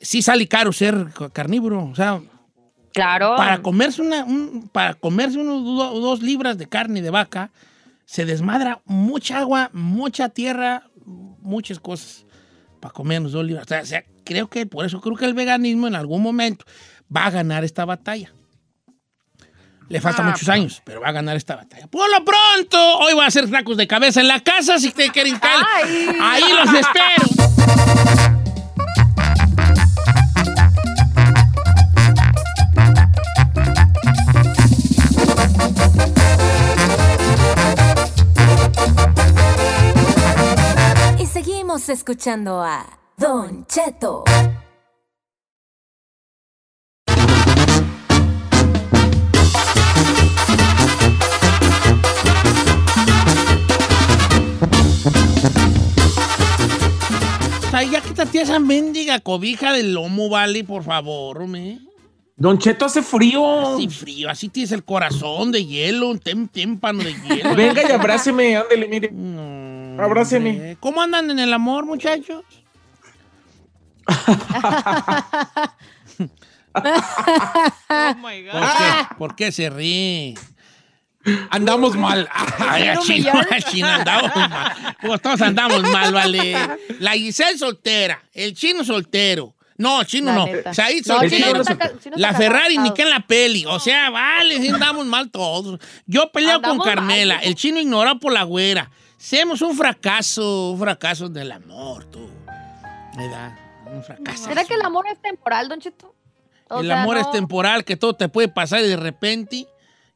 [0.00, 2.20] sí sale caro ser ca- carnívoro, o sea,
[2.92, 3.36] Claro.
[3.36, 7.50] para comerse una, un- para comerse unos do- dos libras de carne de vaca,
[8.04, 12.26] se desmadra mucha agua, mucha tierra, muchas cosas
[12.80, 13.64] para comernos dos libras.
[13.70, 16.66] O sea, creo que por eso creo que el veganismo en algún momento
[17.14, 18.34] va a ganar esta batalla.
[19.92, 21.86] Le faltan muchos años, pero va a ganar esta batalla.
[21.86, 25.10] Por lo pronto, hoy voy a hacer tacos de cabeza en la casa, si te
[25.10, 25.62] quieren caer.
[25.70, 26.16] Ay.
[26.18, 27.26] Ahí los espero.
[41.18, 42.86] Y seguimos escuchando a
[43.18, 44.24] Don Cheto.
[57.72, 61.78] Ay, ya quítate esa mendiga cobija del lomo, vale, por favor, hombre.
[62.36, 63.74] Don Cheto hace frío.
[63.76, 67.54] Así frío, así tienes el corazón de hielo, un tem- témpano de hielo.
[67.56, 69.10] Venga y abráceme, ándele, mire.
[69.10, 70.76] No, Abráceme.
[70.80, 72.44] ¿Cómo andan en el amor, muchachos?
[76.74, 79.14] ¿Por qué?
[79.18, 80.34] ¿Por qué se ríe?
[81.50, 82.28] Andamos mal.
[82.58, 83.62] Ay, ¿Quiero chino, humillar?
[83.70, 84.96] chino, andamos mal.
[85.00, 86.56] Pues todos andamos mal, vale.
[87.00, 89.54] La Giselle soltera, el chino soltero.
[89.78, 90.74] No, chino La no.
[90.74, 91.46] Said No, soltero.
[91.46, 93.64] chino está chino la Ferrari ni que en la peli.
[93.66, 95.80] O sea, vale, sí andamos mal todos.
[96.06, 97.44] Yo peleo con Andamos Carmela, mal.
[97.44, 98.90] el chino ignorado por la güera.
[99.18, 102.28] Hacemos un fracaso, un fracaso del amor, tú.
[103.16, 103.56] ¿Verdad?
[103.86, 104.44] Un fracaso.
[104.44, 106.14] ¿Será que el amor es temporal, Don Cheto?
[106.68, 109.66] O el sea, amor es no- temporal, que todo te puede pasar y de repente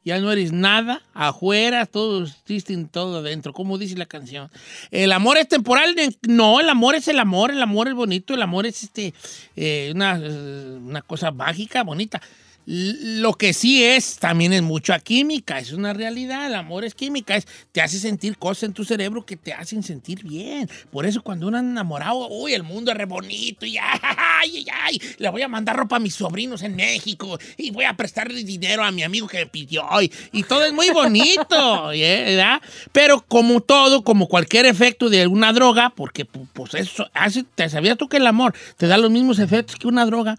[0.07, 4.49] ya no eres nada, afuera, todo existe en todo adentro, como dice la canción.
[4.89, 8.41] El amor es temporal, no, el amor es el amor, el amor es bonito, el
[8.41, 9.13] amor es este,
[9.57, 12.21] eh, una, eh, una cosa mágica, bonita.
[12.69, 17.37] Lo que sí es, también es mucha química, es una realidad, el amor es química,
[17.37, 20.69] es, te hace sentir cosas en tu cerebro que te hacen sentir bien.
[20.91, 24.65] Por eso cuando uno anda enamorado, uy, el mundo es re bonito y ay, ay,
[24.83, 28.43] ay, le voy a mandar ropa a mis sobrinos en México y voy a prestarle
[28.43, 32.23] dinero a mi amigo que me pidió y, y todo es muy bonito, ¿eh?
[32.35, 32.61] ¿verdad?
[32.91, 37.69] Pero como todo, como cualquier efecto de una droga, porque pu- pues eso hace, ¿te
[37.69, 40.37] sabías tú que el amor te da los mismos efectos que una droga?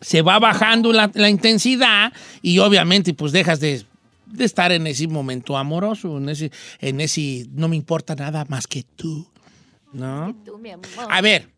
[0.00, 3.84] Se va bajando la, la intensidad y obviamente pues dejas de,
[4.26, 8.66] de estar en ese momento amoroso, en ese, en ese no me importa nada más
[8.66, 9.28] que tú,
[9.92, 10.34] ¿no?
[10.44, 10.86] Tú, mi amor.
[11.08, 11.48] A ver,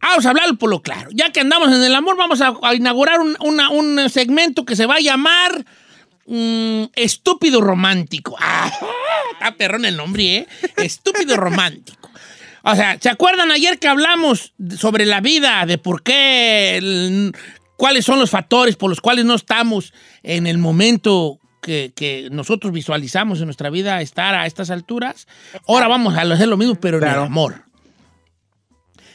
[0.00, 1.10] vamos a hablar por lo claro.
[1.12, 4.76] Ya que andamos en el amor, vamos a, a inaugurar un, una- un segmento que
[4.76, 5.64] se va a llamar
[6.26, 8.36] mm, Estúpido Romántico.
[8.62, 8.70] Ah,
[9.32, 10.46] está perrón el nombre, ¿eh?
[10.76, 12.10] Estúpido Romántico.
[12.62, 17.34] O sea, ¿se acuerdan ayer que hablamos sobre la vida, de por qué, el-
[17.80, 22.74] cuáles son los factores por los cuales no estamos en el momento que, que nosotros
[22.74, 25.26] visualizamos en nuestra vida estar a estas alturas?
[25.66, 27.64] Ahora vamos a hacer lo mismo, pero en el amor.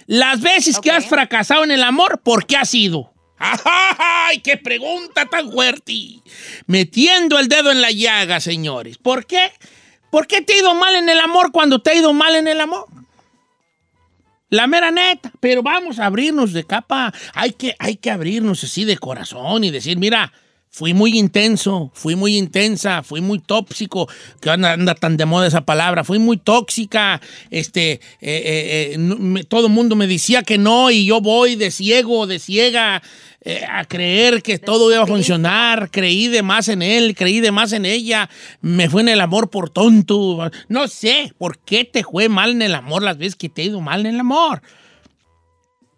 [0.08, 3.14] Las veces que has fracasado en el amor, ¿por qué ha sido?
[3.38, 6.24] ¡Ay, qué pregunta tan fuerte!
[6.66, 8.98] Metiendo el dedo en la llaga, señores.
[8.98, 9.52] ¿Por qué?
[10.10, 12.48] ¿Por qué te ha ido mal en el amor cuando te ha ido mal en
[12.48, 12.88] el amor?
[14.50, 15.32] La mera neta.
[15.40, 17.14] Pero vamos a abrirnos de capa.
[17.34, 20.32] Hay que, hay que abrirnos así de corazón y decir, mira,
[20.76, 24.10] fui muy intenso, fui muy intensa, fui muy tóxico,
[24.42, 29.68] que anda, tan de moda esa palabra, fui muy tóxica, este, eh, eh, eh, todo
[29.68, 33.02] el mundo me decía que no y yo voy de ciego, de ciega,
[33.48, 37.52] eh, a creer que todo iba a funcionar, creí de más en él, creí de
[37.52, 38.28] más en ella,
[38.60, 42.64] me fue en el amor por tonto, no sé, ¿por qué te fue mal en
[42.64, 44.64] el amor las veces que te ha ido mal en el amor?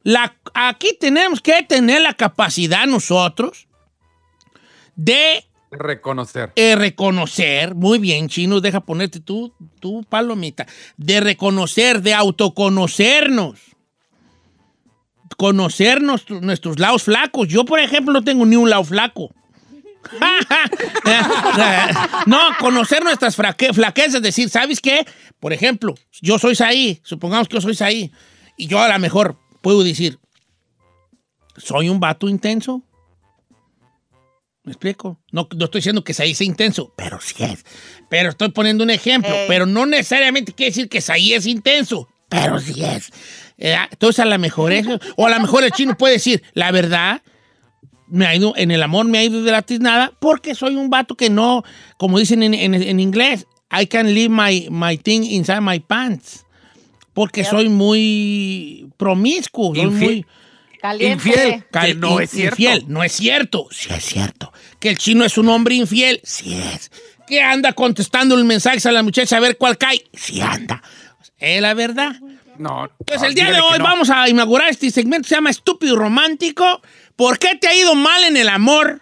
[0.04, 3.70] La, aquí tenemos que tener la capacidad nosotros
[4.98, 6.52] de Reconocer.
[6.58, 13.77] eh, reconocer, muy bien, chino, deja ponerte tú, tú palomita, de reconocer, de autoconocernos,
[15.36, 17.48] conocernos tu- nuestros lados flacos.
[17.48, 19.34] Yo, por ejemplo, no tengo ni un lado flaco.
[22.26, 25.06] no, conocer nuestras fraque- flaquezas, decir, ¿sabes qué?
[25.40, 28.12] Por ejemplo, yo soy Saí, supongamos que yo soy Saí,
[28.58, 30.20] y yo a lo mejor puedo decir,
[31.58, 32.84] ¿soy un vato intenso?
[34.64, 35.20] ¿Me explico?
[35.32, 37.64] No, no estoy diciendo que Saí sea intenso, pero sí es.
[38.10, 39.46] Pero estoy poniendo un ejemplo, Ey.
[39.48, 43.12] pero no necesariamente quiere decir que Saí es intenso, pero sí es.
[43.58, 46.72] Eh, entonces a lo mejor eso, o a lo mejor el chino puede decir, la
[46.72, 47.22] verdad,
[48.08, 50.90] me ha ido, en el amor me ha ido de la tiznada porque soy un
[50.90, 51.64] vato que no,
[51.98, 56.46] como dicen en, en- en inglés, I can leave my, my thing inside my pants.
[57.14, 60.12] Porque soy muy promiscuo, soy Infiel.
[60.12, 60.26] muy
[60.80, 61.14] Caliente.
[61.30, 61.64] Infiel.
[61.72, 62.54] cal- Que no in- es cierto.
[62.62, 62.84] infiel.
[62.88, 64.54] No es cierto, sí es cierto.
[64.80, 66.92] Que el chino es un hombre infiel, sí es.
[67.26, 70.84] Que anda contestando el mensaje a la muchacha a ver cuál cae, sí anda.
[71.40, 72.16] Es la verdad.
[72.58, 72.90] No.
[73.06, 73.84] Pues el día de hoy no.
[73.84, 76.82] vamos a inaugurar este segmento, se llama Estúpido y Romántico.
[77.16, 79.02] ¿Por qué te ha ido mal en el amor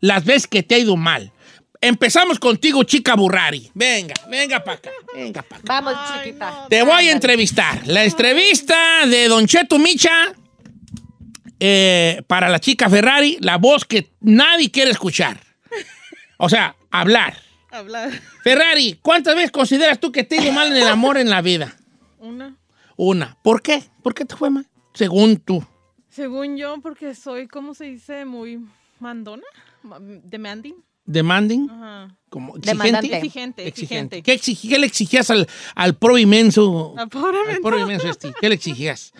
[0.00, 1.32] las veces que te ha ido mal?
[1.80, 3.70] Empezamos contigo, chica Burrari.
[3.72, 5.80] Venga, venga para acá, venga para acá.
[5.80, 6.66] Vamos, chiquita.
[6.68, 7.86] Te voy a entrevistar.
[7.86, 10.34] La entrevista de Don Cheto Micha
[11.60, 15.40] eh, para la chica Ferrari, la voz que nadie quiere escuchar.
[16.36, 17.36] O sea, hablar.
[17.70, 18.10] Hablar.
[18.42, 21.42] Ferrari, ¿cuántas veces consideras tú que te ha ido mal en el amor en la
[21.42, 21.76] vida?
[22.18, 22.56] Una.
[22.98, 23.38] Una.
[23.42, 23.82] ¿Por qué?
[24.02, 24.66] ¿Por qué te fue mal?
[24.92, 25.64] Según tú.
[26.10, 28.24] Según yo, porque soy, ¿cómo se dice?
[28.24, 28.60] Muy
[28.98, 29.44] mandona.
[29.84, 30.74] Ma- Demanding.
[31.06, 31.70] Demanding.
[31.70, 32.16] Ajá.
[32.28, 33.16] Como exigente.
[33.16, 34.22] Exigente, exigente.
[34.22, 36.94] ¿Qué, exigi- qué le exigías al, al pro inmenso?
[37.10, 37.52] Pobremente.
[37.54, 38.34] Al pro inmenso este?
[38.40, 39.12] ¿Qué le exigías?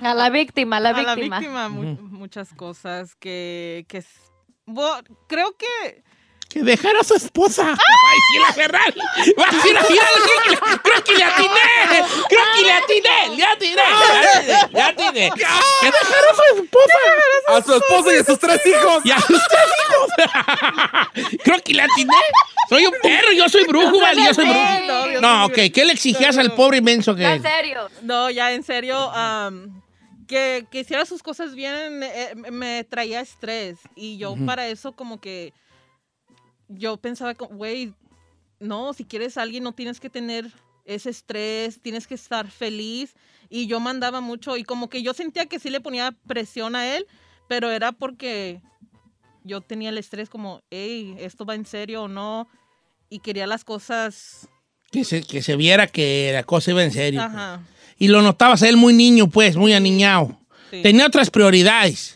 [0.00, 1.38] A la víctima, a la a la víctima.
[1.40, 4.30] víctima mu- muchas cosas que, que es-
[4.64, 6.04] bo- creo que
[6.48, 7.64] Que dejara a su esposa.
[7.64, 9.00] Va a decir la Ferrari.
[9.38, 10.80] Va a decir la Ferrari.
[10.82, 12.04] Creo que le atiné.
[12.28, 13.36] Creo que le atiné.
[13.36, 13.82] Le atiné.
[14.72, 15.30] Le atiné.
[15.34, 16.98] Que dejara a su esposa.
[17.48, 19.04] A su esposa y a sus tres hijos.
[19.04, 21.38] Y a sus tres hijos.
[21.44, 22.14] Creo que le atiné.
[22.68, 23.32] Soy un perro.
[23.32, 24.24] Yo soy brujo, ¿vale?
[24.24, 25.20] Yo soy brujo.
[25.20, 25.58] No, ok.
[25.74, 27.88] ¿Qué le exigías al pobre inmenso que en serio.
[28.02, 29.10] no ya en serio
[30.26, 34.92] que, que hiciera sus cosas bien eh, me, me traía estrés y yo para eso
[34.92, 35.52] como que
[36.68, 37.92] yo pensaba güey
[38.60, 40.50] no si quieres a alguien no tienes que tener
[40.84, 43.14] ese estrés tienes que estar feliz
[43.48, 46.96] y yo mandaba mucho y como que yo sentía que sí le ponía presión a
[46.96, 47.06] él
[47.48, 48.60] pero era porque
[49.44, 52.48] yo tenía el estrés como hey esto va en serio o no
[53.08, 54.48] y quería las cosas
[54.90, 57.20] Que se, que se viera que la cosa iba en serio.
[57.20, 57.34] pues.
[57.34, 57.62] ajá
[57.98, 60.38] Y lo notabas a él muy niño, pues, muy aniñado.
[60.70, 62.15] sí, Tenía otras prioridades.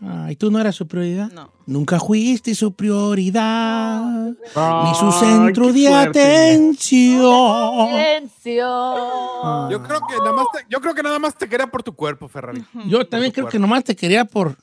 [0.00, 1.30] Ay, ¿tú no eras su prioridad?
[1.32, 6.22] no Nunca fuiste su prioridad, ni su centro de fuerte.
[6.22, 7.88] atención.
[7.88, 9.68] Silencio.
[9.70, 11.94] Yo creo que nada más te, yo creo que nada más te quería por tu
[11.94, 12.64] cuerpo, Ferrari.
[12.86, 14.56] Yo también creo que nomás te quería por,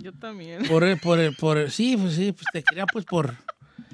[0.00, 3.34] yo también por, por, por- sí, pues sí, pues te quería pues por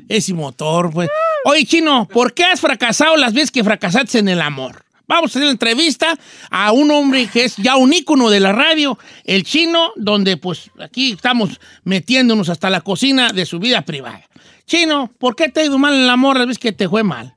[0.09, 1.09] ese motor, pues.
[1.45, 4.85] Oye, Chino, ¿por qué has fracasado las veces que fracasaste en el amor?
[5.09, 6.19] Vamos a hacer la entrevista
[6.51, 10.71] a un hombre que es ya un ícono de la radio, el Chino, donde pues
[10.79, 14.23] aquí estamos metiéndonos hasta la cocina de su vida privada.
[14.67, 17.03] Chino, ¿por qué te ha ido mal en el amor las veces que te fue
[17.03, 17.35] mal?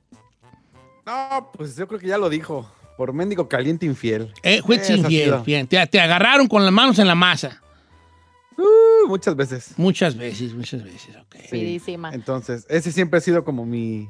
[1.06, 2.70] No, pues yo creo que ya lo dijo.
[2.96, 4.32] Por mendigo caliente infiel.
[4.42, 5.66] Eh, fuiste infiel, bien.
[5.66, 7.62] Te, te agarraron con las manos en la masa.
[8.58, 9.72] Uh, muchas veces.
[9.78, 11.34] Muchas veces, muchas veces, ok.
[11.44, 12.12] Rapidísima.
[12.12, 14.08] Entonces, ese siempre ha sido como mi.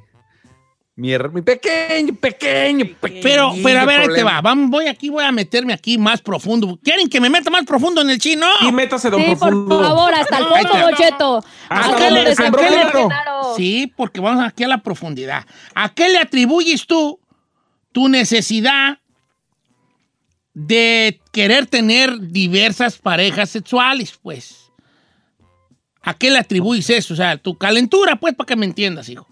[0.95, 3.23] Mi, mi pequeño, pequeño, pequeño.
[3.23, 4.43] Pero, pero a ver, ahí te va.
[4.43, 6.79] Vamos, voy aquí, voy a meterme aquí más profundo.
[6.83, 8.47] ¿Quieren que me meta más profundo en el chino?
[8.61, 9.83] Y métase, don Sí, por Profundo.
[9.83, 10.79] favor, hasta el fondo.
[10.79, 11.45] Don Cheto.
[11.71, 12.35] Hasta ¿A qué le-.
[13.57, 15.47] Sí, porque vamos aquí a la profundidad.
[15.75, 17.19] ¿A qué le atribuyes tú
[17.93, 18.99] tu necesidad
[20.53, 24.71] de querer tener diversas parejas sexuales, pues?
[26.03, 27.15] ¿A qué le atribuyes eso?
[27.15, 29.27] O sea, tu calentura, pues, para que me entiendas, hijo.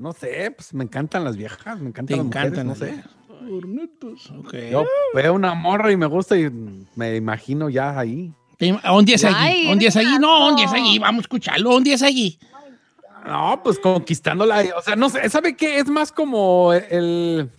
[0.00, 3.04] No sé, pues me encantan las viejas, me encantan Te las encantan, mujeres, las
[4.24, 4.70] no sé.
[4.70, 6.48] Yo veo una morra y me gusta y
[6.96, 8.32] me imagino ya ahí.
[8.94, 9.70] ¿Un día es allí?
[9.70, 10.18] ¿Un día es allí?
[10.18, 10.98] No, un día es allí.
[10.98, 11.76] Vamos a escucharlo.
[11.76, 12.38] ¿Un día es allí?
[13.26, 14.64] No, pues conquistándola.
[14.74, 15.78] O sea, no sé, ¿sabe qué?
[15.78, 17.50] Es más como el.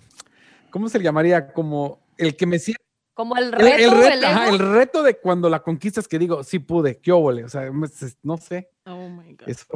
[0.72, 1.54] ¿Cómo se le llamaría?
[1.54, 2.82] Como el que me siente.
[3.14, 6.44] Como el reto, el el, reto, ajá, el reto de cuando la conquistas que digo,
[6.44, 7.44] sí pude, qué óvole.
[7.44, 7.70] O sea,
[8.24, 8.70] no sé.
[8.88, 9.48] Oh my God.
[9.48, 9.68] eso-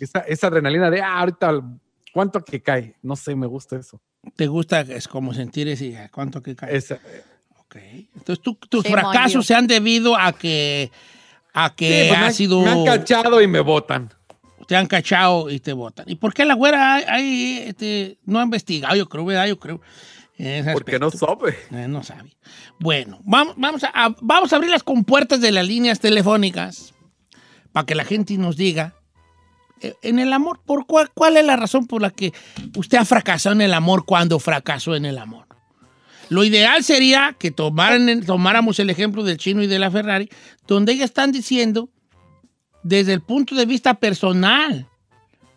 [0.00, 1.62] esa, esa adrenalina de ah, ahorita,
[2.12, 2.96] ¿cuánto que cae?
[3.02, 4.00] No sé, me gusta eso.
[4.36, 4.80] ¿Te gusta?
[4.80, 6.08] Es como sentir ese...
[6.12, 6.76] ¿Cuánto que cae?
[6.76, 7.00] Esa-
[7.60, 7.76] Ok.
[8.16, 10.90] Entonces, tú- tus fracasos se han debido a que...
[11.54, 12.60] A que Sí, pues me sido...
[12.62, 14.12] Me han cachado y me botan.
[14.66, 16.04] te han cachado y te votan.
[16.08, 18.94] ¿Y por qué la güera hay- hay, este, no ha investigado?
[18.96, 19.46] Yo creo, ¿verdad?
[19.46, 19.80] Yo creo.
[20.72, 21.56] Porque no sabe.
[21.70, 22.34] Eh, no sabe.
[22.78, 26.94] Bueno, vamos, vamos, a, a- vamos a abrir las compuertas de las líneas telefónicas
[27.72, 28.99] para que la gente nos diga eh,
[30.02, 32.32] en el amor, ¿por cuál, cuál es la razón por la que
[32.76, 35.46] usted ha fracasado en el amor cuando fracasó en el amor?
[36.28, 40.28] Lo ideal sería que tomaran, tomáramos el ejemplo del chino y de la Ferrari,
[40.66, 41.90] donde ellas están diciendo
[42.82, 44.86] desde el punto de vista personal.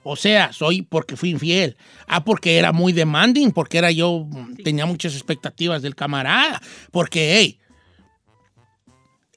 [0.01, 1.77] O sea, soy porque fui infiel.
[2.07, 4.27] Ah, porque era muy demanding, porque era yo,
[4.63, 6.61] tenía muchas expectativas del camarada.
[6.91, 7.59] Porque, hey,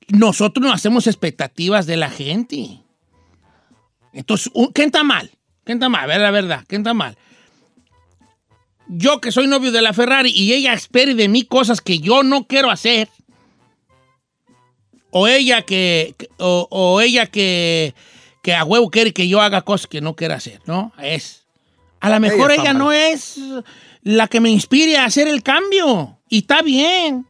[0.09, 2.81] nosotros no hacemos expectativas de la gente.
[4.17, 5.31] Entonces, ¿quién está mal?
[5.63, 6.05] ¿Quién está mal?
[6.05, 7.19] A ver, la verdad, ¿quién está mal?
[8.89, 12.23] Yo que soy novio de la Ferrari y ella espere de mí cosas que yo
[12.23, 13.11] no quiero hacer.
[15.11, 17.95] O ella que, o, o ella que,
[18.43, 20.93] que a huevo quiere que yo haga cosas que no quiero hacer, ¿no?
[20.99, 21.45] Es.
[22.01, 22.79] A lo mejor ella, mal.
[22.79, 23.39] no es
[24.03, 26.21] la que me inspire a hacer el cambio.
[26.29, 27.27] Y está bien.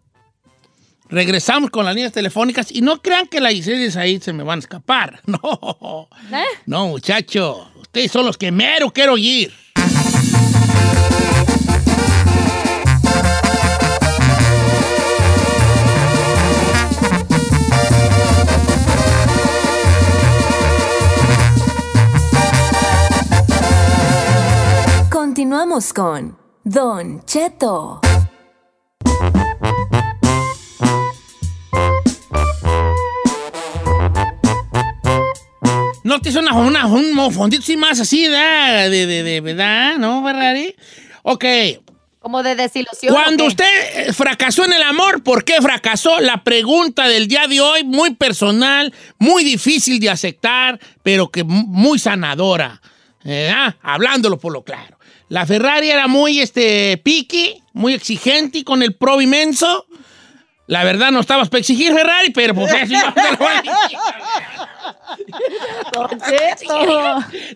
[1.09, 4.59] Regresamos con las líneas telefónicas y no crean que la Giselle ahí se me van
[4.59, 5.21] a escapar.
[5.27, 6.09] No.
[6.33, 6.45] ¿Eh?
[6.67, 7.69] No, muchacho.
[7.77, 9.53] Ustedes son los que mero quiero oír.
[25.11, 28.01] Continuamos con Don Cheto.
[36.17, 38.89] No te hizo una, una, un mofondito así más así, ¿verdad?
[38.89, 39.99] De, de, de, ¿verdad?
[39.99, 40.75] ¿No, Ferrari?
[41.23, 41.45] Ok.
[42.21, 43.15] Como de desilusión.
[43.15, 46.19] Cuando usted fracasó en el amor, ¿por qué fracasó?
[46.21, 51.67] La pregunta del día de hoy, muy personal, muy difícil de aceptar, pero que mu-
[51.67, 52.81] muy sanadora.
[53.83, 54.99] Hablándolo por lo claro.
[55.29, 59.85] La Ferrari era muy este, piqui, muy exigente y con el pro inmenso.
[60.67, 63.63] La verdad no estabas para exigir Ferrari, pero pues eso yo te lo voy a.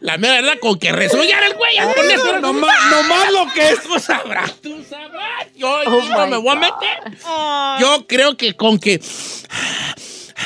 [0.01, 3.83] La mera verdad, con que resollara el güey, con eso no más, lo que es.
[3.83, 5.47] Tú sabrás, tú sabrás.
[5.57, 7.19] Yo, Oh yo no me voy a meter.
[7.81, 9.01] Yo creo que con que.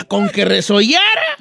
[0.09, 1.37] Con que resollara.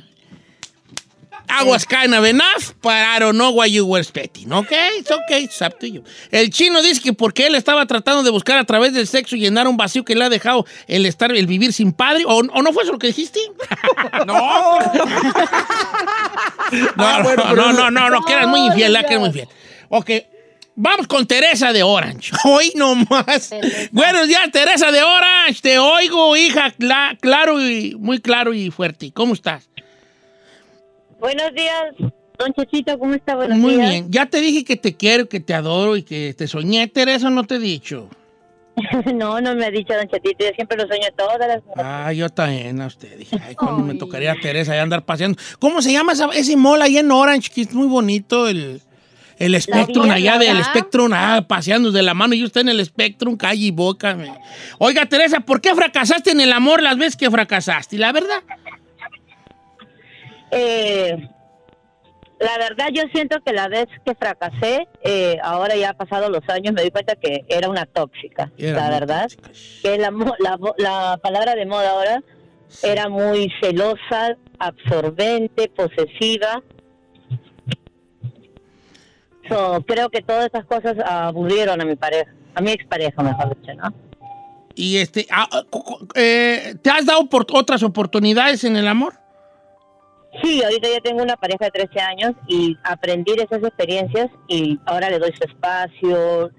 [1.49, 4.51] I was kind of enough, but I don't know what you were expecting.
[4.51, 4.71] ¿Ok?
[4.97, 6.03] It's okay, it's up to you.
[6.31, 9.67] El chino dice que porque él estaba tratando de buscar a través del sexo llenar
[9.67, 12.23] un vacío que le ha dejado el estar, el vivir sin padre.
[12.25, 13.39] ¿O, o no fue eso lo que dijiste?
[14.25, 14.79] No.
[16.95, 19.47] No, no, no, no, no, no, que eras muy infiel, que eras muy infiel.
[19.89, 20.09] Ok,
[20.75, 22.31] vamos con Teresa de Orange.
[22.45, 23.51] Hoy nomás.
[23.91, 25.61] Buenos días, Teresa de Orange.
[25.61, 29.11] Te oigo, hija, cla- claro y muy claro y fuerte.
[29.13, 29.69] ¿Cómo estás?
[31.23, 33.35] Buenos días, don Chechito, ¿cómo está?
[33.35, 33.89] Buenos Muy días.
[33.89, 34.07] bien.
[34.11, 37.29] Ya te dije que te quiero, que te adoro y que te soñé, Teresa, ¿o
[37.29, 38.09] no te he dicho.
[39.15, 42.27] no, no me ha dicho don Chetito, yo siempre lo sueño todas las Ah, yo
[42.27, 43.17] también a usted.
[43.17, 45.39] Dije, ay, cuando me tocaría a Teresa ya andar paseando.
[45.59, 47.49] ¿Cómo se llama esa- ese mall ahí en Orange?
[47.55, 48.81] Que es muy bonito, el,
[49.39, 50.63] el Spectrum allá del Laura.
[50.65, 54.13] Spectrum, ah, paseando de la mano y usted en el Spectrum, calle y boca.
[54.15, 54.33] me-
[54.77, 57.95] Oiga, Teresa, ¿por qué fracasaste en el amor las veces que fracasaste?
[57.95, 58.41] Y la verdad,
[60.55, 61.29] Eh,
[62.39, 66.47] la verdad, yo siento que la vez que fracasé, eh, ahora ya ha pasado los
[66.49, 69.31] años, me doy cuenta que era una tóxica, Era la verdad.
[69.81, 70.11] Que la,
[70.77, 72.23] la, palabra de moda ahora
[72.81, 76.61] era muy celosa, absorbente, posesiva.
[79.49, 83.73] So, creo que todas esas cosas aburrieron a mi pareja, a mi expareja, mejor dicho,
[83.75, 83.93] ¿no?
[84.75, 85.63] y este, ah, ah,
[86.15, 89.13] eh, ¿te has dado por otras oportunidades en el amor?
[90.41, 94.79] Sí, ahorita ya tengo una pareja de 13 años y aprendí de esas experiencias y
[94.85, 96.49] ahora le doy su espacio.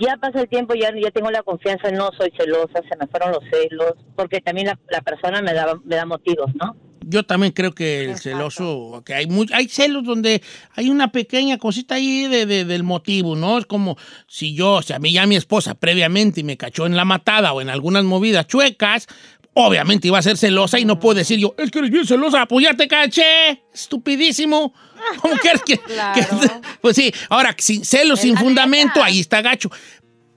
[0.00, 3.30] Ya pasa el tiempo, ya, ya tengo la confianza, no soy celosa, se me fueron
[3.32, 6.74] los celos, porque también la, la persona me da, me da motivos, ¿no?
[7.04, 10.40] Yo también creo que el celoso, que hay, mu- hay celos donde
[10.74, 13.58] hay una pequeña cosita ahí de, de- del motivo, ¿no?
[13.58, 13.96] Es como
[14.26, 17.52] si yo, o sea, a mí ya mi esposa previamente me cachó en la matada
[17.52, 19.08] o en algunas movidas chuecas,
[19.54, 22.46] obviamente iba a ser celosa y no puedo decir yo, es que eres bien celosa,
[22.46, 24.72] pues ya te caché, estupidísimo.
[25.20, 26.20] ¿Cómo quieres que, Claro.
[26.40, 26.50] que-
[26.80, 29.70] Pues sí, ahora, sin celos, sin fundamento, ahí está gacho.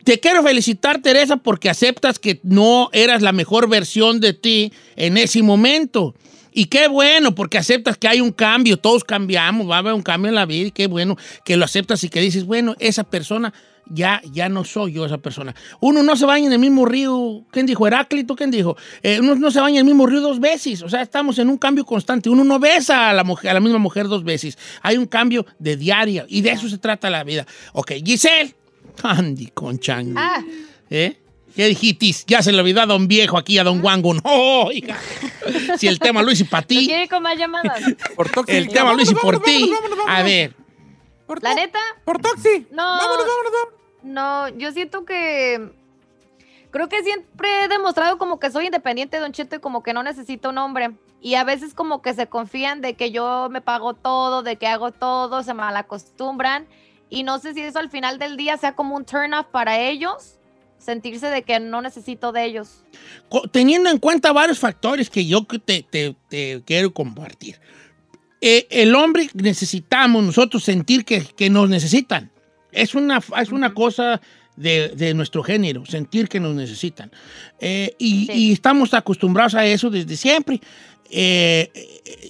[0.04, 5.18] Te quiero felicitar, Teresa, porque aceptas que no eras la mejor versión de ti en
[5.18, 6.14] ese momento.
[6.52, 10.04] Y qué bueno, porque aceptas que hay un cambio, todos cambiamos, va a haber un
[10.04, 13.04] cambio en la vida y qué bueno que lo aceptas y que dices, bueno, esa
[13.04, 13.52] persona
[13.88, 15.56] ya, ya no soy yo esa persona.
[15.80, 17.88] Uno no se baña en el mismo río, ¿quién dijo?
[17.88, 18.78] Heráclito, ¿quién dijo?
[19.04, 21.50] Eh, uno no se baña en el mismo río dos veces, o sea, estamos en
[21.50, 22.30] un cambio constante.
[22.30, 25.46] Uno no besa a la, mujer, a la misma mujer dos veces, hay un cambio
[25.60, 27.46] de diaria y de eso se trata la vida.
[27.74, 28.56] Ok, Giselle,
[29.04, 30.20] Andy con Chango.
[30.20, 30.44] Ah,
[30.90, 31.18] ¿Eh?
[31.56, 32.26] ¿Qué dijitis?
[32.28, 34.14] Ya se le olvidó a don viejo aquí, a don Wango.
[34.16, 34.98] No, hija.
[35.78, 36.86] si el tema lo hice para ti.
[36.86, 37.82] ¿Quiere con más llamadas?
[38.16, 38.30] Por.
[38.48, 39.72] El tema lo hice por ti.
[40.08, 40.65] A ver.
[41.26, 41.80] Por ¿La neta?
[42.04, 42.68] Por Toxi.
[42.72, 42.84] No.
[42.84, 43.74] Vámonos, vámonos, vámonos.
[44.04, 45.72] No, yo siento que.
[46.72, 50.04] Creo que siempre he demostrado como que soy independiente, Don Cheto, y como que no
[50.04, 50.92] necesito un hombre.
[51.22, 54.68] Y a veces como que se confían de que yo me pago todo, de que
[54.68, 56.68] hago todo, se malacostumbran.
[57.10, 59.80] Y no sé si eso al final del día sea como un turn off para
[59.80, 60.36] ellos,
[60.78, 62.84] sentirse de que no necesito de ellos.
[63.52, 67.60] Teniendo en cuenta varios factores que yo te, te- te quiero compartir.
[68.42, 72.32] Eh, el hombre necesitamos nosotros sentir que, que nos necesitan.
[72.72, 74.22] Es una, es una cosa
[74.56, 77.12] de, de nuestro género, sentir que nos necesitan.
[77.60, 78.32] Eh, y, Sí.
[78.34, 80.60] y estamos acostumbrados a eso desde siempre.
[81.12, 81.72] Eh,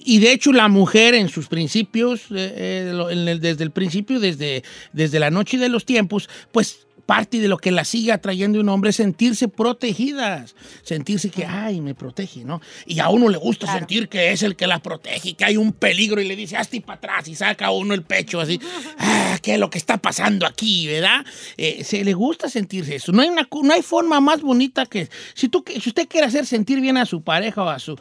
[0.04, 4.20] y de hecho la mujer en sus principios, eh, lo- en el- desde el principio,
[4.20, 8.60] desde, desde la noche de los tiempos, pues parte de lo que la sigue atrayendo
[8.60, 12.60] un hombre es sentirse protegidas, sentirse que, ay, me protege, ¿no?
[12.84, 13.78] Y a uno le gusta Claro.
[13.78, 16.80] sentir que es el que la protege, que hay un peligro y le dice, hazte
[16.80, 18.60] para atrás y saca a uno el pecho así,
[18.98, 21.24] ah, ¿qué es lo que está pasando aquí, verdad?
[21.56, 23.12] Eh, se le gusta sentirse eso.
[23.12, 26.44] No hay, una, no hay forma más bonita que, si, tú, si usted quiere hacer
[26.44, 27.96] sentir bien a su pareja o a su,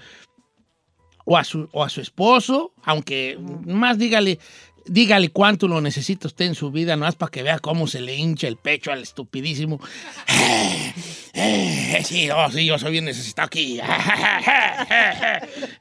[1.25, 4.39] o a su, o a su esposo, aunque más dígale,
[4.85, 8.01] dígale cuánto lo necesita usted en su vida, no es para que vea cómo se
[8.01, 9.79] le hincha el pecho al estupidísimo.
[11.33, 13.79] Eh, sí, oh, sí, yo soy bien necesitado aquí.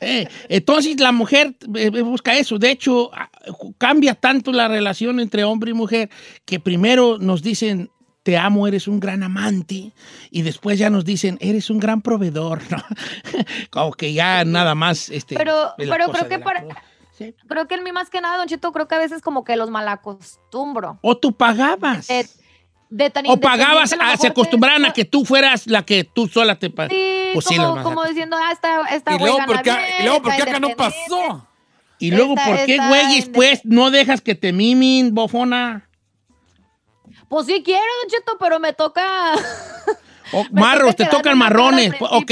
[0.01, 2.59] Eh, Entonces la mujer eh, busca eso.
[2.59, 3.31] De hecho, ah,
[3.79, 6.11] cambia tanto la relación entre hombre y mujer
[6.45, 7.91] que primero nos dicen,
[8.23, 9.93] te amo, eres un gran amante,
[10.31, 12.83] y después ya nos dicen, eres un gran proveedor, ¿no?
[13.71, 15.11] Como que ya nada más...
[15.11, 16.65] Este, Pero- creo que para-.
[17.17, 17.35] Sí.
[17.49, 19.55] Creo que en mí más que nada, Don Cheto, creo que a veces como que
[19.57, 20.99] los malacostumbro.
[21.03, 22.09] O tú pagabas.
[22.09, 22.27] De,
[22.91, 25.67] de tan o pagabas, a lo a- mejor se que- acostumbraran a que tú fueras
[25.69, 26.91] la que tú sola te pagas.
[26.93, 30.03] Sí, Pues sí, como, diciendo, ah, esta, esta Y luego, gana ¿por qué, bien, y
[30.03, 31.47] luego, ¿por qué acá no pasó?
[32.01, 35.89] Y luego, Esta- ¿por qué, güeyes, pues, no dejas que te mimin, bofona?
[37.29, 39.35] Pues sí quiero, Don Cheto, pero me toca...
[40.33, 41.93] O, Me marros, te toca tocan marrones.
[42.01, 42.31] Ok.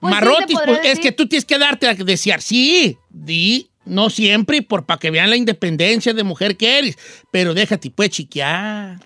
[0.00, 2.40] Pues Marrotis, pues, es que tú tienes que darte a desear.
[2.40, 6.98] Sí, di, no siempre, por para que vean la independencia de mujer que eres.
[7.30, 8.98] Pero déjate, pues, chiquear.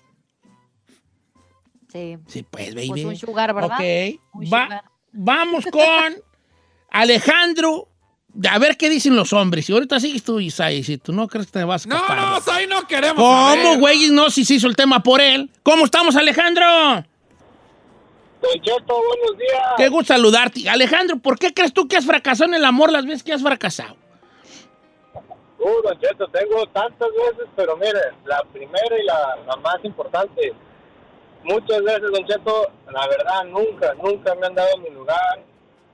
[1.91, 2.89] Sí, Sí, pues, baby.
[2.89, 3.77] pues un sugar, ¿verdad?
[3.79, 4.19] Ok.
[4.33, 4.83] Un Va- sugar.
[5.11, 5.83] vamos con
[6.89, 7.87] Alejandro.
[8.49, 9.69] A ver qué dicen los hombres.
[9.69, 12.17] Y ahorita sigues tú, Isai, si tú no crees que te vas a No, escapar.
[12.47, 13.17] no, ahí no queremos.
[13.17, 14.09] ¿Cómo, güey?
[14.09, 15.51] No, si se hizo el tema por él.
[15.61, 16.65] ¿Cómo estamos, Alejandro?
[18.41, 19.61] Don Cheto, buenos días.
[19.77, 20.67] Qué gusto saludarte.
[20.67, 23.41] Alejandro, ¿por qué crees tú que has fracasado en el amor las veces que has
[23.43, 23.95] fracasado?
[25.63, 30.53] Uh, Don Cheto, tengo tantas veces, pero mire, la primera y la, más importante.
[31.43, 35.41] Muchas veces, Don Cheto, la verdad, nunca, nunca me han dado mi lugar,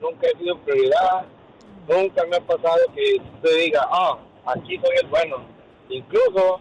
[0.00, 1.24] nunca he sido prioridad,
[1.88, 5.36] nunca me ha pasado que usted diga, ah, aquí soy el bueno.
[5.88, 6.60] Incluso,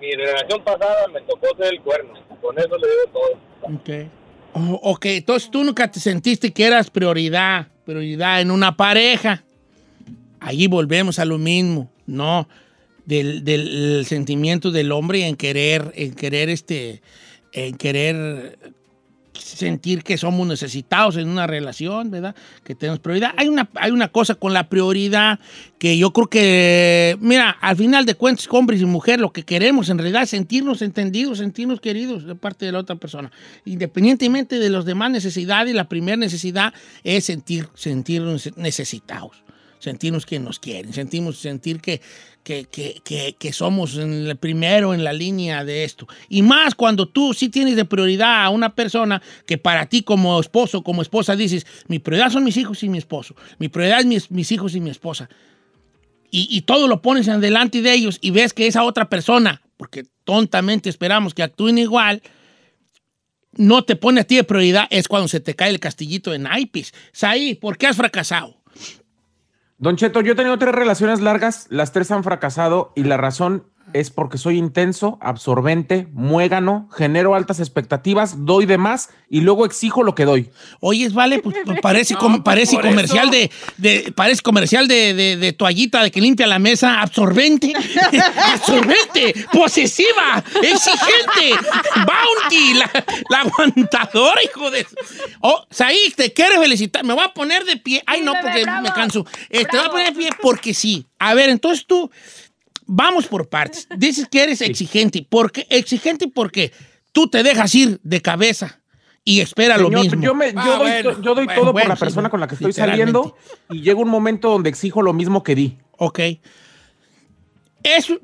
[0.00, 2.14] mi relación pasada me tocó ser el cuerno.
[2.40, 3.74] Con eso le digo todo.
[3.74, 4.10] Ok.
[4.54, 9.44] Oh, ok, entonces tú nunca te sentiste que eras prioridad, prioridad en una pareja.
[10.40, 12.48] Allí volvemos a lo mismo, ¿no?
[13.04, 17.02] Del, sentimiento del hombre en querer, en querer este,
[17.52, 18.58] en querer
[19.34, 22.34] sentir que somos necesitados en una relación, ¿verdad?
[22.64, 23.32] Que tenemos prioridad.
[23.36, 25.40] Hay una, hay una cosa con la prioridad
[25.78, 29.88] que yo creo que, mira, al final de cuentas, hombres y mujeres, lo que queremos
[29.88, 33.30] en realidad es sentirnos entendidos, sentirnos queridos de parte de la otra persona.
[33.64, 36.72] Independientemente de las demás necesidades, la primera necesidad
[37.02, 39.42] es sentir, sentirnos necesitados
[39.82, 42.00] sentirnos que nos quieren, sentimos sentir que,
[42.44, 46.06] que, que, que, somos en el primero en la línea de esto.
[46.28, 50.38] Y más cuando tú sí tienes de prioridad a una persona que para ti como
[50.38, 54.06] esposo, como esposa dices, mi prioridad son mis hijos y mi esposo, mi prioridad es
[54.06, 55.28] mis, mis hijos y mi esposa.
[56.30, 59.62] Y, y todo lo pones en delante de ellos y ves que esa otra persona,
[59.76, 62.22] porque tontamente esperamos que actúen igual,
[63.56, 66.38] no te pone a ti de prioridad, es cuando se te cae el castillito de
[66.38, 66.94] naipes.
[67.12, 68.61] Saí, ¿por qué has fracasado?
[69.82, 73.64] Don Cheto, yo he tenido tres relaciones largas, las tres han fracasado y la razón
[73.94, 80.02] es porque soy intenso, absorbente, muégano, genero altas expectativas, doy de más y luego exijo
[80.02, 80.50] lo que doy.
[80.80, 85.14] Oyes, vale, pues, pues, parece, No, com- pues, parece comercial de, de- parece comercial de,
[85.14, 87.72] de- de toallita de que limpia la mesa, absorbente,
[88.52, 91.66] absorbente, posesiva, exigente,
[91.96, 92.90] bounty, la,
[93.30, 94.86] la aguantadora, hijo de...
[95.40, 98.82] Oh, Saí, te quiero felicitar, me voy a poner de pie, ay no, porque bravo.
[98.82, 101.06] me canso, Eh, te voy a poner de pie porque sí.
[101.18, 102.10] A ver, entonces tú,
[102.86, 105.66] vamos por partes, dices que eres exigente, ¿por qué?
[105.70, 106.72] Exigente porque
[107.12, 108.80] tú te dejas ir de cabeza
[109.24, 110.20] y espera lo mismo.
[110.22, 112.30] Yo, me- yo Ah, doy, bueno, yo doy bueno, todo bueno, por la sí, persona
[112.30, 113.36] con la que estoy saliendo
[113.70, 115.78] y llega un momento donde exijo lo mismo que di.
[115.98, 116.20] Ok.
[117.82, 118.18] Eso,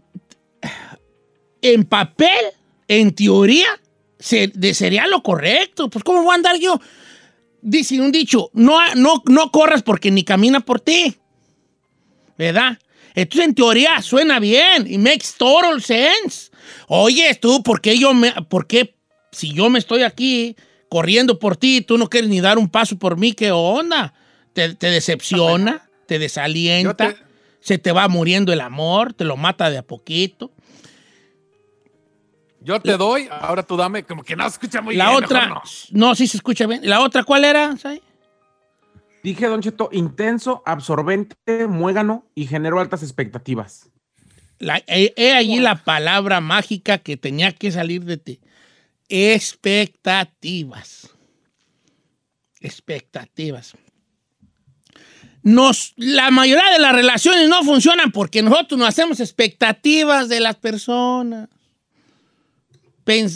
[1.63, 2.29] en papel,
[2.89, 3.67] en teoría,
[4.19, 5.89] se- de- sería lo correcto.
[5.91, 6.81] Pues, ¿cómo voy a andar yo?
[7.61, 11.17] Dice un dicho, no, no, no corras porque ni camina por ti.
[12.37, 12.79] ¿Verdad?
[13.21, 16.51] Entonces, en teoría, suena bien y makes total sense.
[16.87, 18.95] Oye, tú, ¿por qué yo me, por qué
[19.33, 20.55] si yo me estoy aquí
[20.89, 23.33] corriendo por ti, tú no quieres ni dar un paso por mí?
[23.33, 24.15] ¿Qué onda?
[24.53, 25.89] ¿Te, te decepciona?
[26.07, 27.17] ¿Te desalienta?
[27.61, 29.13] ¿Se te va muriendo el amor?
[29.13, 30.53] ¿Te lo mata de a poquito?
[32.61, 35.25] Yo te doy, ahora tú dame, como que no se escucha muy La bien.
[35.25, 36.15] otra, mejor no.
[36.15, 36.81] sí se escucha bien.
[36.85, 37.77] ¿La otra cuál era?
[37.77, 38.01] Sai?
[39.23, 43.91] Dije, Don Cheto, intenso, absorbente, muégano y generó altas expectativas.
[44.87, 48.41] He allí la palabra mágica que tenía que salir de ti.
[49.09, 51.11] Expectativas.
[52.61, 53.77] Expectativas.
[55.43, 60.57] Nos, la mayoría de las relaciones no funcionan porque nosotros no hacemos expectativas de las
[60.57, 61.49] personas.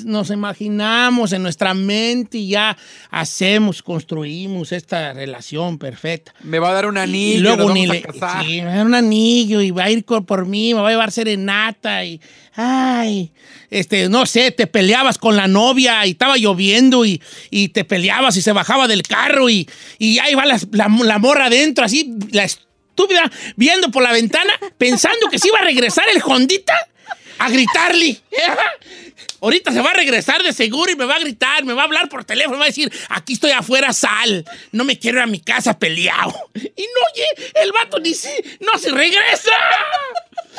[0.04, 2.76] Nos imaginamos en nuestra mente y ya
[3.10, 6.34] hacemos, construimos esta relación perfecta.
[6.42, 8.86] Me va a dar un anillo, Y luego vamos le, sí, me va a dar
[8.86, 12.20] un anillo y va a ir por mí, me va a llevar serenata y,
[12.54, 13.32] ay,
[13.70, 18.36] este, no sé, te peleabas con la novia y estaba lloviendo y, y te peleabas
[18.36, 19.66] y se bajaba del carro y,
[19.98, 24.52] y ahí va la, la, la morra adentro, así, la estúpida, viendo por la ventana,
[24.76, 26.74] pensando que se iba a regresar el Hondita
[27.46, 28.20] a gritarle.
[29.40, 31.84] Ahorita se va a regresar de seguro y me va a gritar, me va a
[31.84, 35.24] hablar por teléfono, me va a decir, aquí estoy afuera, sal, no me quiero ir
[35.24, 36.34] a mi casa peleado.
[36.74, 38.30] Y no, oye, el vato ni si,
[38.60, 39.50] no se regresa.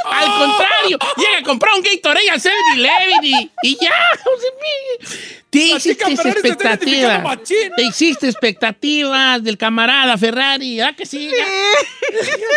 [0.06, 3.91] Al contrario, llega a comprar un Gatorade al 7-Eleven y, y ya.
[5.54, 7.39] Te hiciste expectativas.
[7.45, 10.82] Te hiciste expectativas del camarada Ferrari.
[10.82, 11.30] ¿Ah que sí?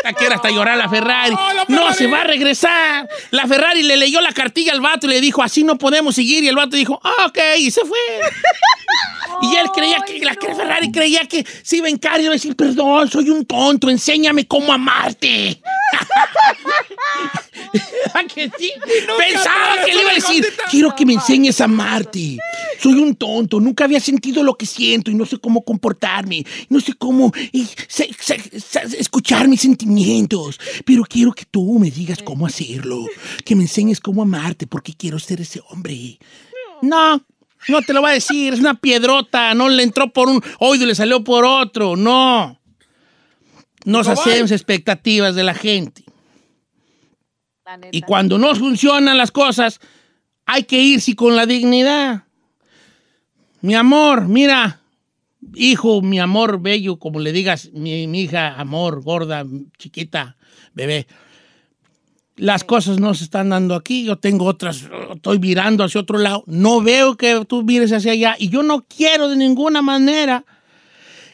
[0.03, 1.36] Hasta hasta llorar la Ferrari.
[1.68, 3.07] No se va a regresar.
[3.32, 6.42] La Ferrari le leyó la cartilla al vato y le dijo, así no podemos seguir.
[6.42, 7.99] Y el vato dijo, ah, ok, y se fue.
[9.42, 12.57] Y él creía que, la Ferrari creía que se iba a encarar iba a decir,
[12.57, 15.61] perdón, soy un tonto, enséñame cómo amarte.
[18.14, 18.72] ¿A que sí?
[19.18, 22.39] Pensaba que le iba a decir, quiero que me enseñes a amarte.
[22.80, 26.80] Soy un tonto, nunca había sentido lo que siento y no sé cómo comportarme, no
[26.80, 27.32] sé cómo
[28.99, 33.05] escuchar mis sentimientos, pero quiero que tú me digas cómo hacerlo,
[33.45, 36.18] que me enseñes cómo amarte porque quiero ser ese hombre.
[36.82, 37.24] No,
[37.68, 40.84] no te lo va a decir, es una piedrota, no le entró por un oído
[40.84, 42.61] y le salió por otro, no.
[43.84, 46.05] Nos No hacemos expectativas de la gente.
[47.91, 49.81] Y cuando no funcionan las cosas,
[50.45, 52.25] hay que irse con la dignidad.
[53.61, 54.81] Mi amor, mira,
[55.55, 59.45] hijo, mi amor bello, como le digas, mi, mi hija, amor, gorda,
[59.79, 60.37] chiquita,
[60.75, 61.07] bebé.
[62.37, 66.45] Las cosas no se están dando aquí, yo tengo otras, estoy virando hacia otro lado,
[66.47, 70.45] no veo que tú mires hacia allá y yo no quiero de ninguna manera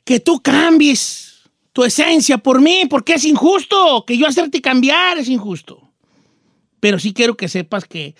[0.05, 5.28] que tú cambies tu esencia por mí, porque es injusto, que yo hacerte cambiar es
[5.28, 5.82] injusto.
[6.83, 8.16] Pero sí quiero que sepas que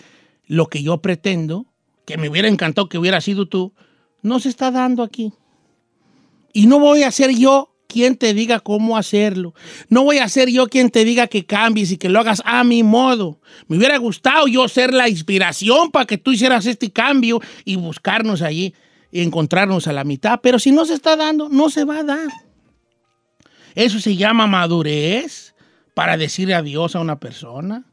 [0.47, 1.67] lo que yo pretendo,
[2.07, 3.75] que me hubiera encantado que hubiera sido tú,
[4.23, 5.33] no se está dando aquí.
[6.53, 9.53] Y no voy a ser yo quien te diga cómo hacerlo.
[9.89, 12.63] No voy a ser yo quien te diga que cambies y que lo hagas a
[12.63, 13.41] mi modo.
[13.67, 18.43] Me hubiera gustado yo ser la inspiración para que tú hicieras este cambio y buscarnos
[18.43, 18.77] allí
[19.11, 20.39] y encontrarnos a la mitad.
[20.41, 22.29] Pero si no se está dando, no se va a dar.
[23.75, 25.53] Eso se llama madurez
[25.95, 27.87] para decir adiós a una persona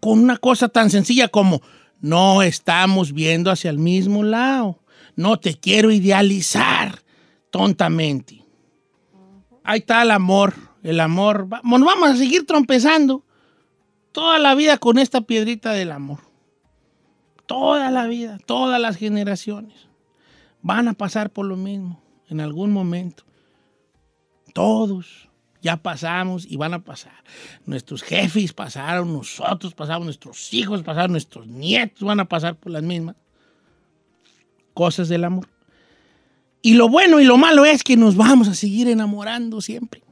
[0.00, 1.62] Con una cosa tan sencilla como
[2.00, 4.80] no estamos viendo hacia el mismo lado.
[5.16, 7.02] No te quiero idealizar
[7.50, 8.44] tontamente.
[9.64, 10.54] Ahí está el amor.
[10.82, 11.46] El amor.
[11.62, 13.24] Bueno, vamos a seguir trompezando
[14.12, 16.20] toda la vida con esta piedrita del amor.
[17.46, 19.88] Toda la vida, todas las generaciones
[20.62, 23.24] van a pasar por lo mismo en algún momento.
[24.54, 25.29] Todos
[25.62, 27.24] ya pasamos y van a pasar.
[27.66, 32.82] Nuestros jefes pasaron, nosotros pasamos, nuestros hijos pasaron, nuestros nietos van a pasar por las
[32.82, 33.16] mismas
[34.74, 35.48] cosas del amor.
[36.62, 40.02] Y lo bueno y lo malo es que nos vamos a seguir enamorando siempre.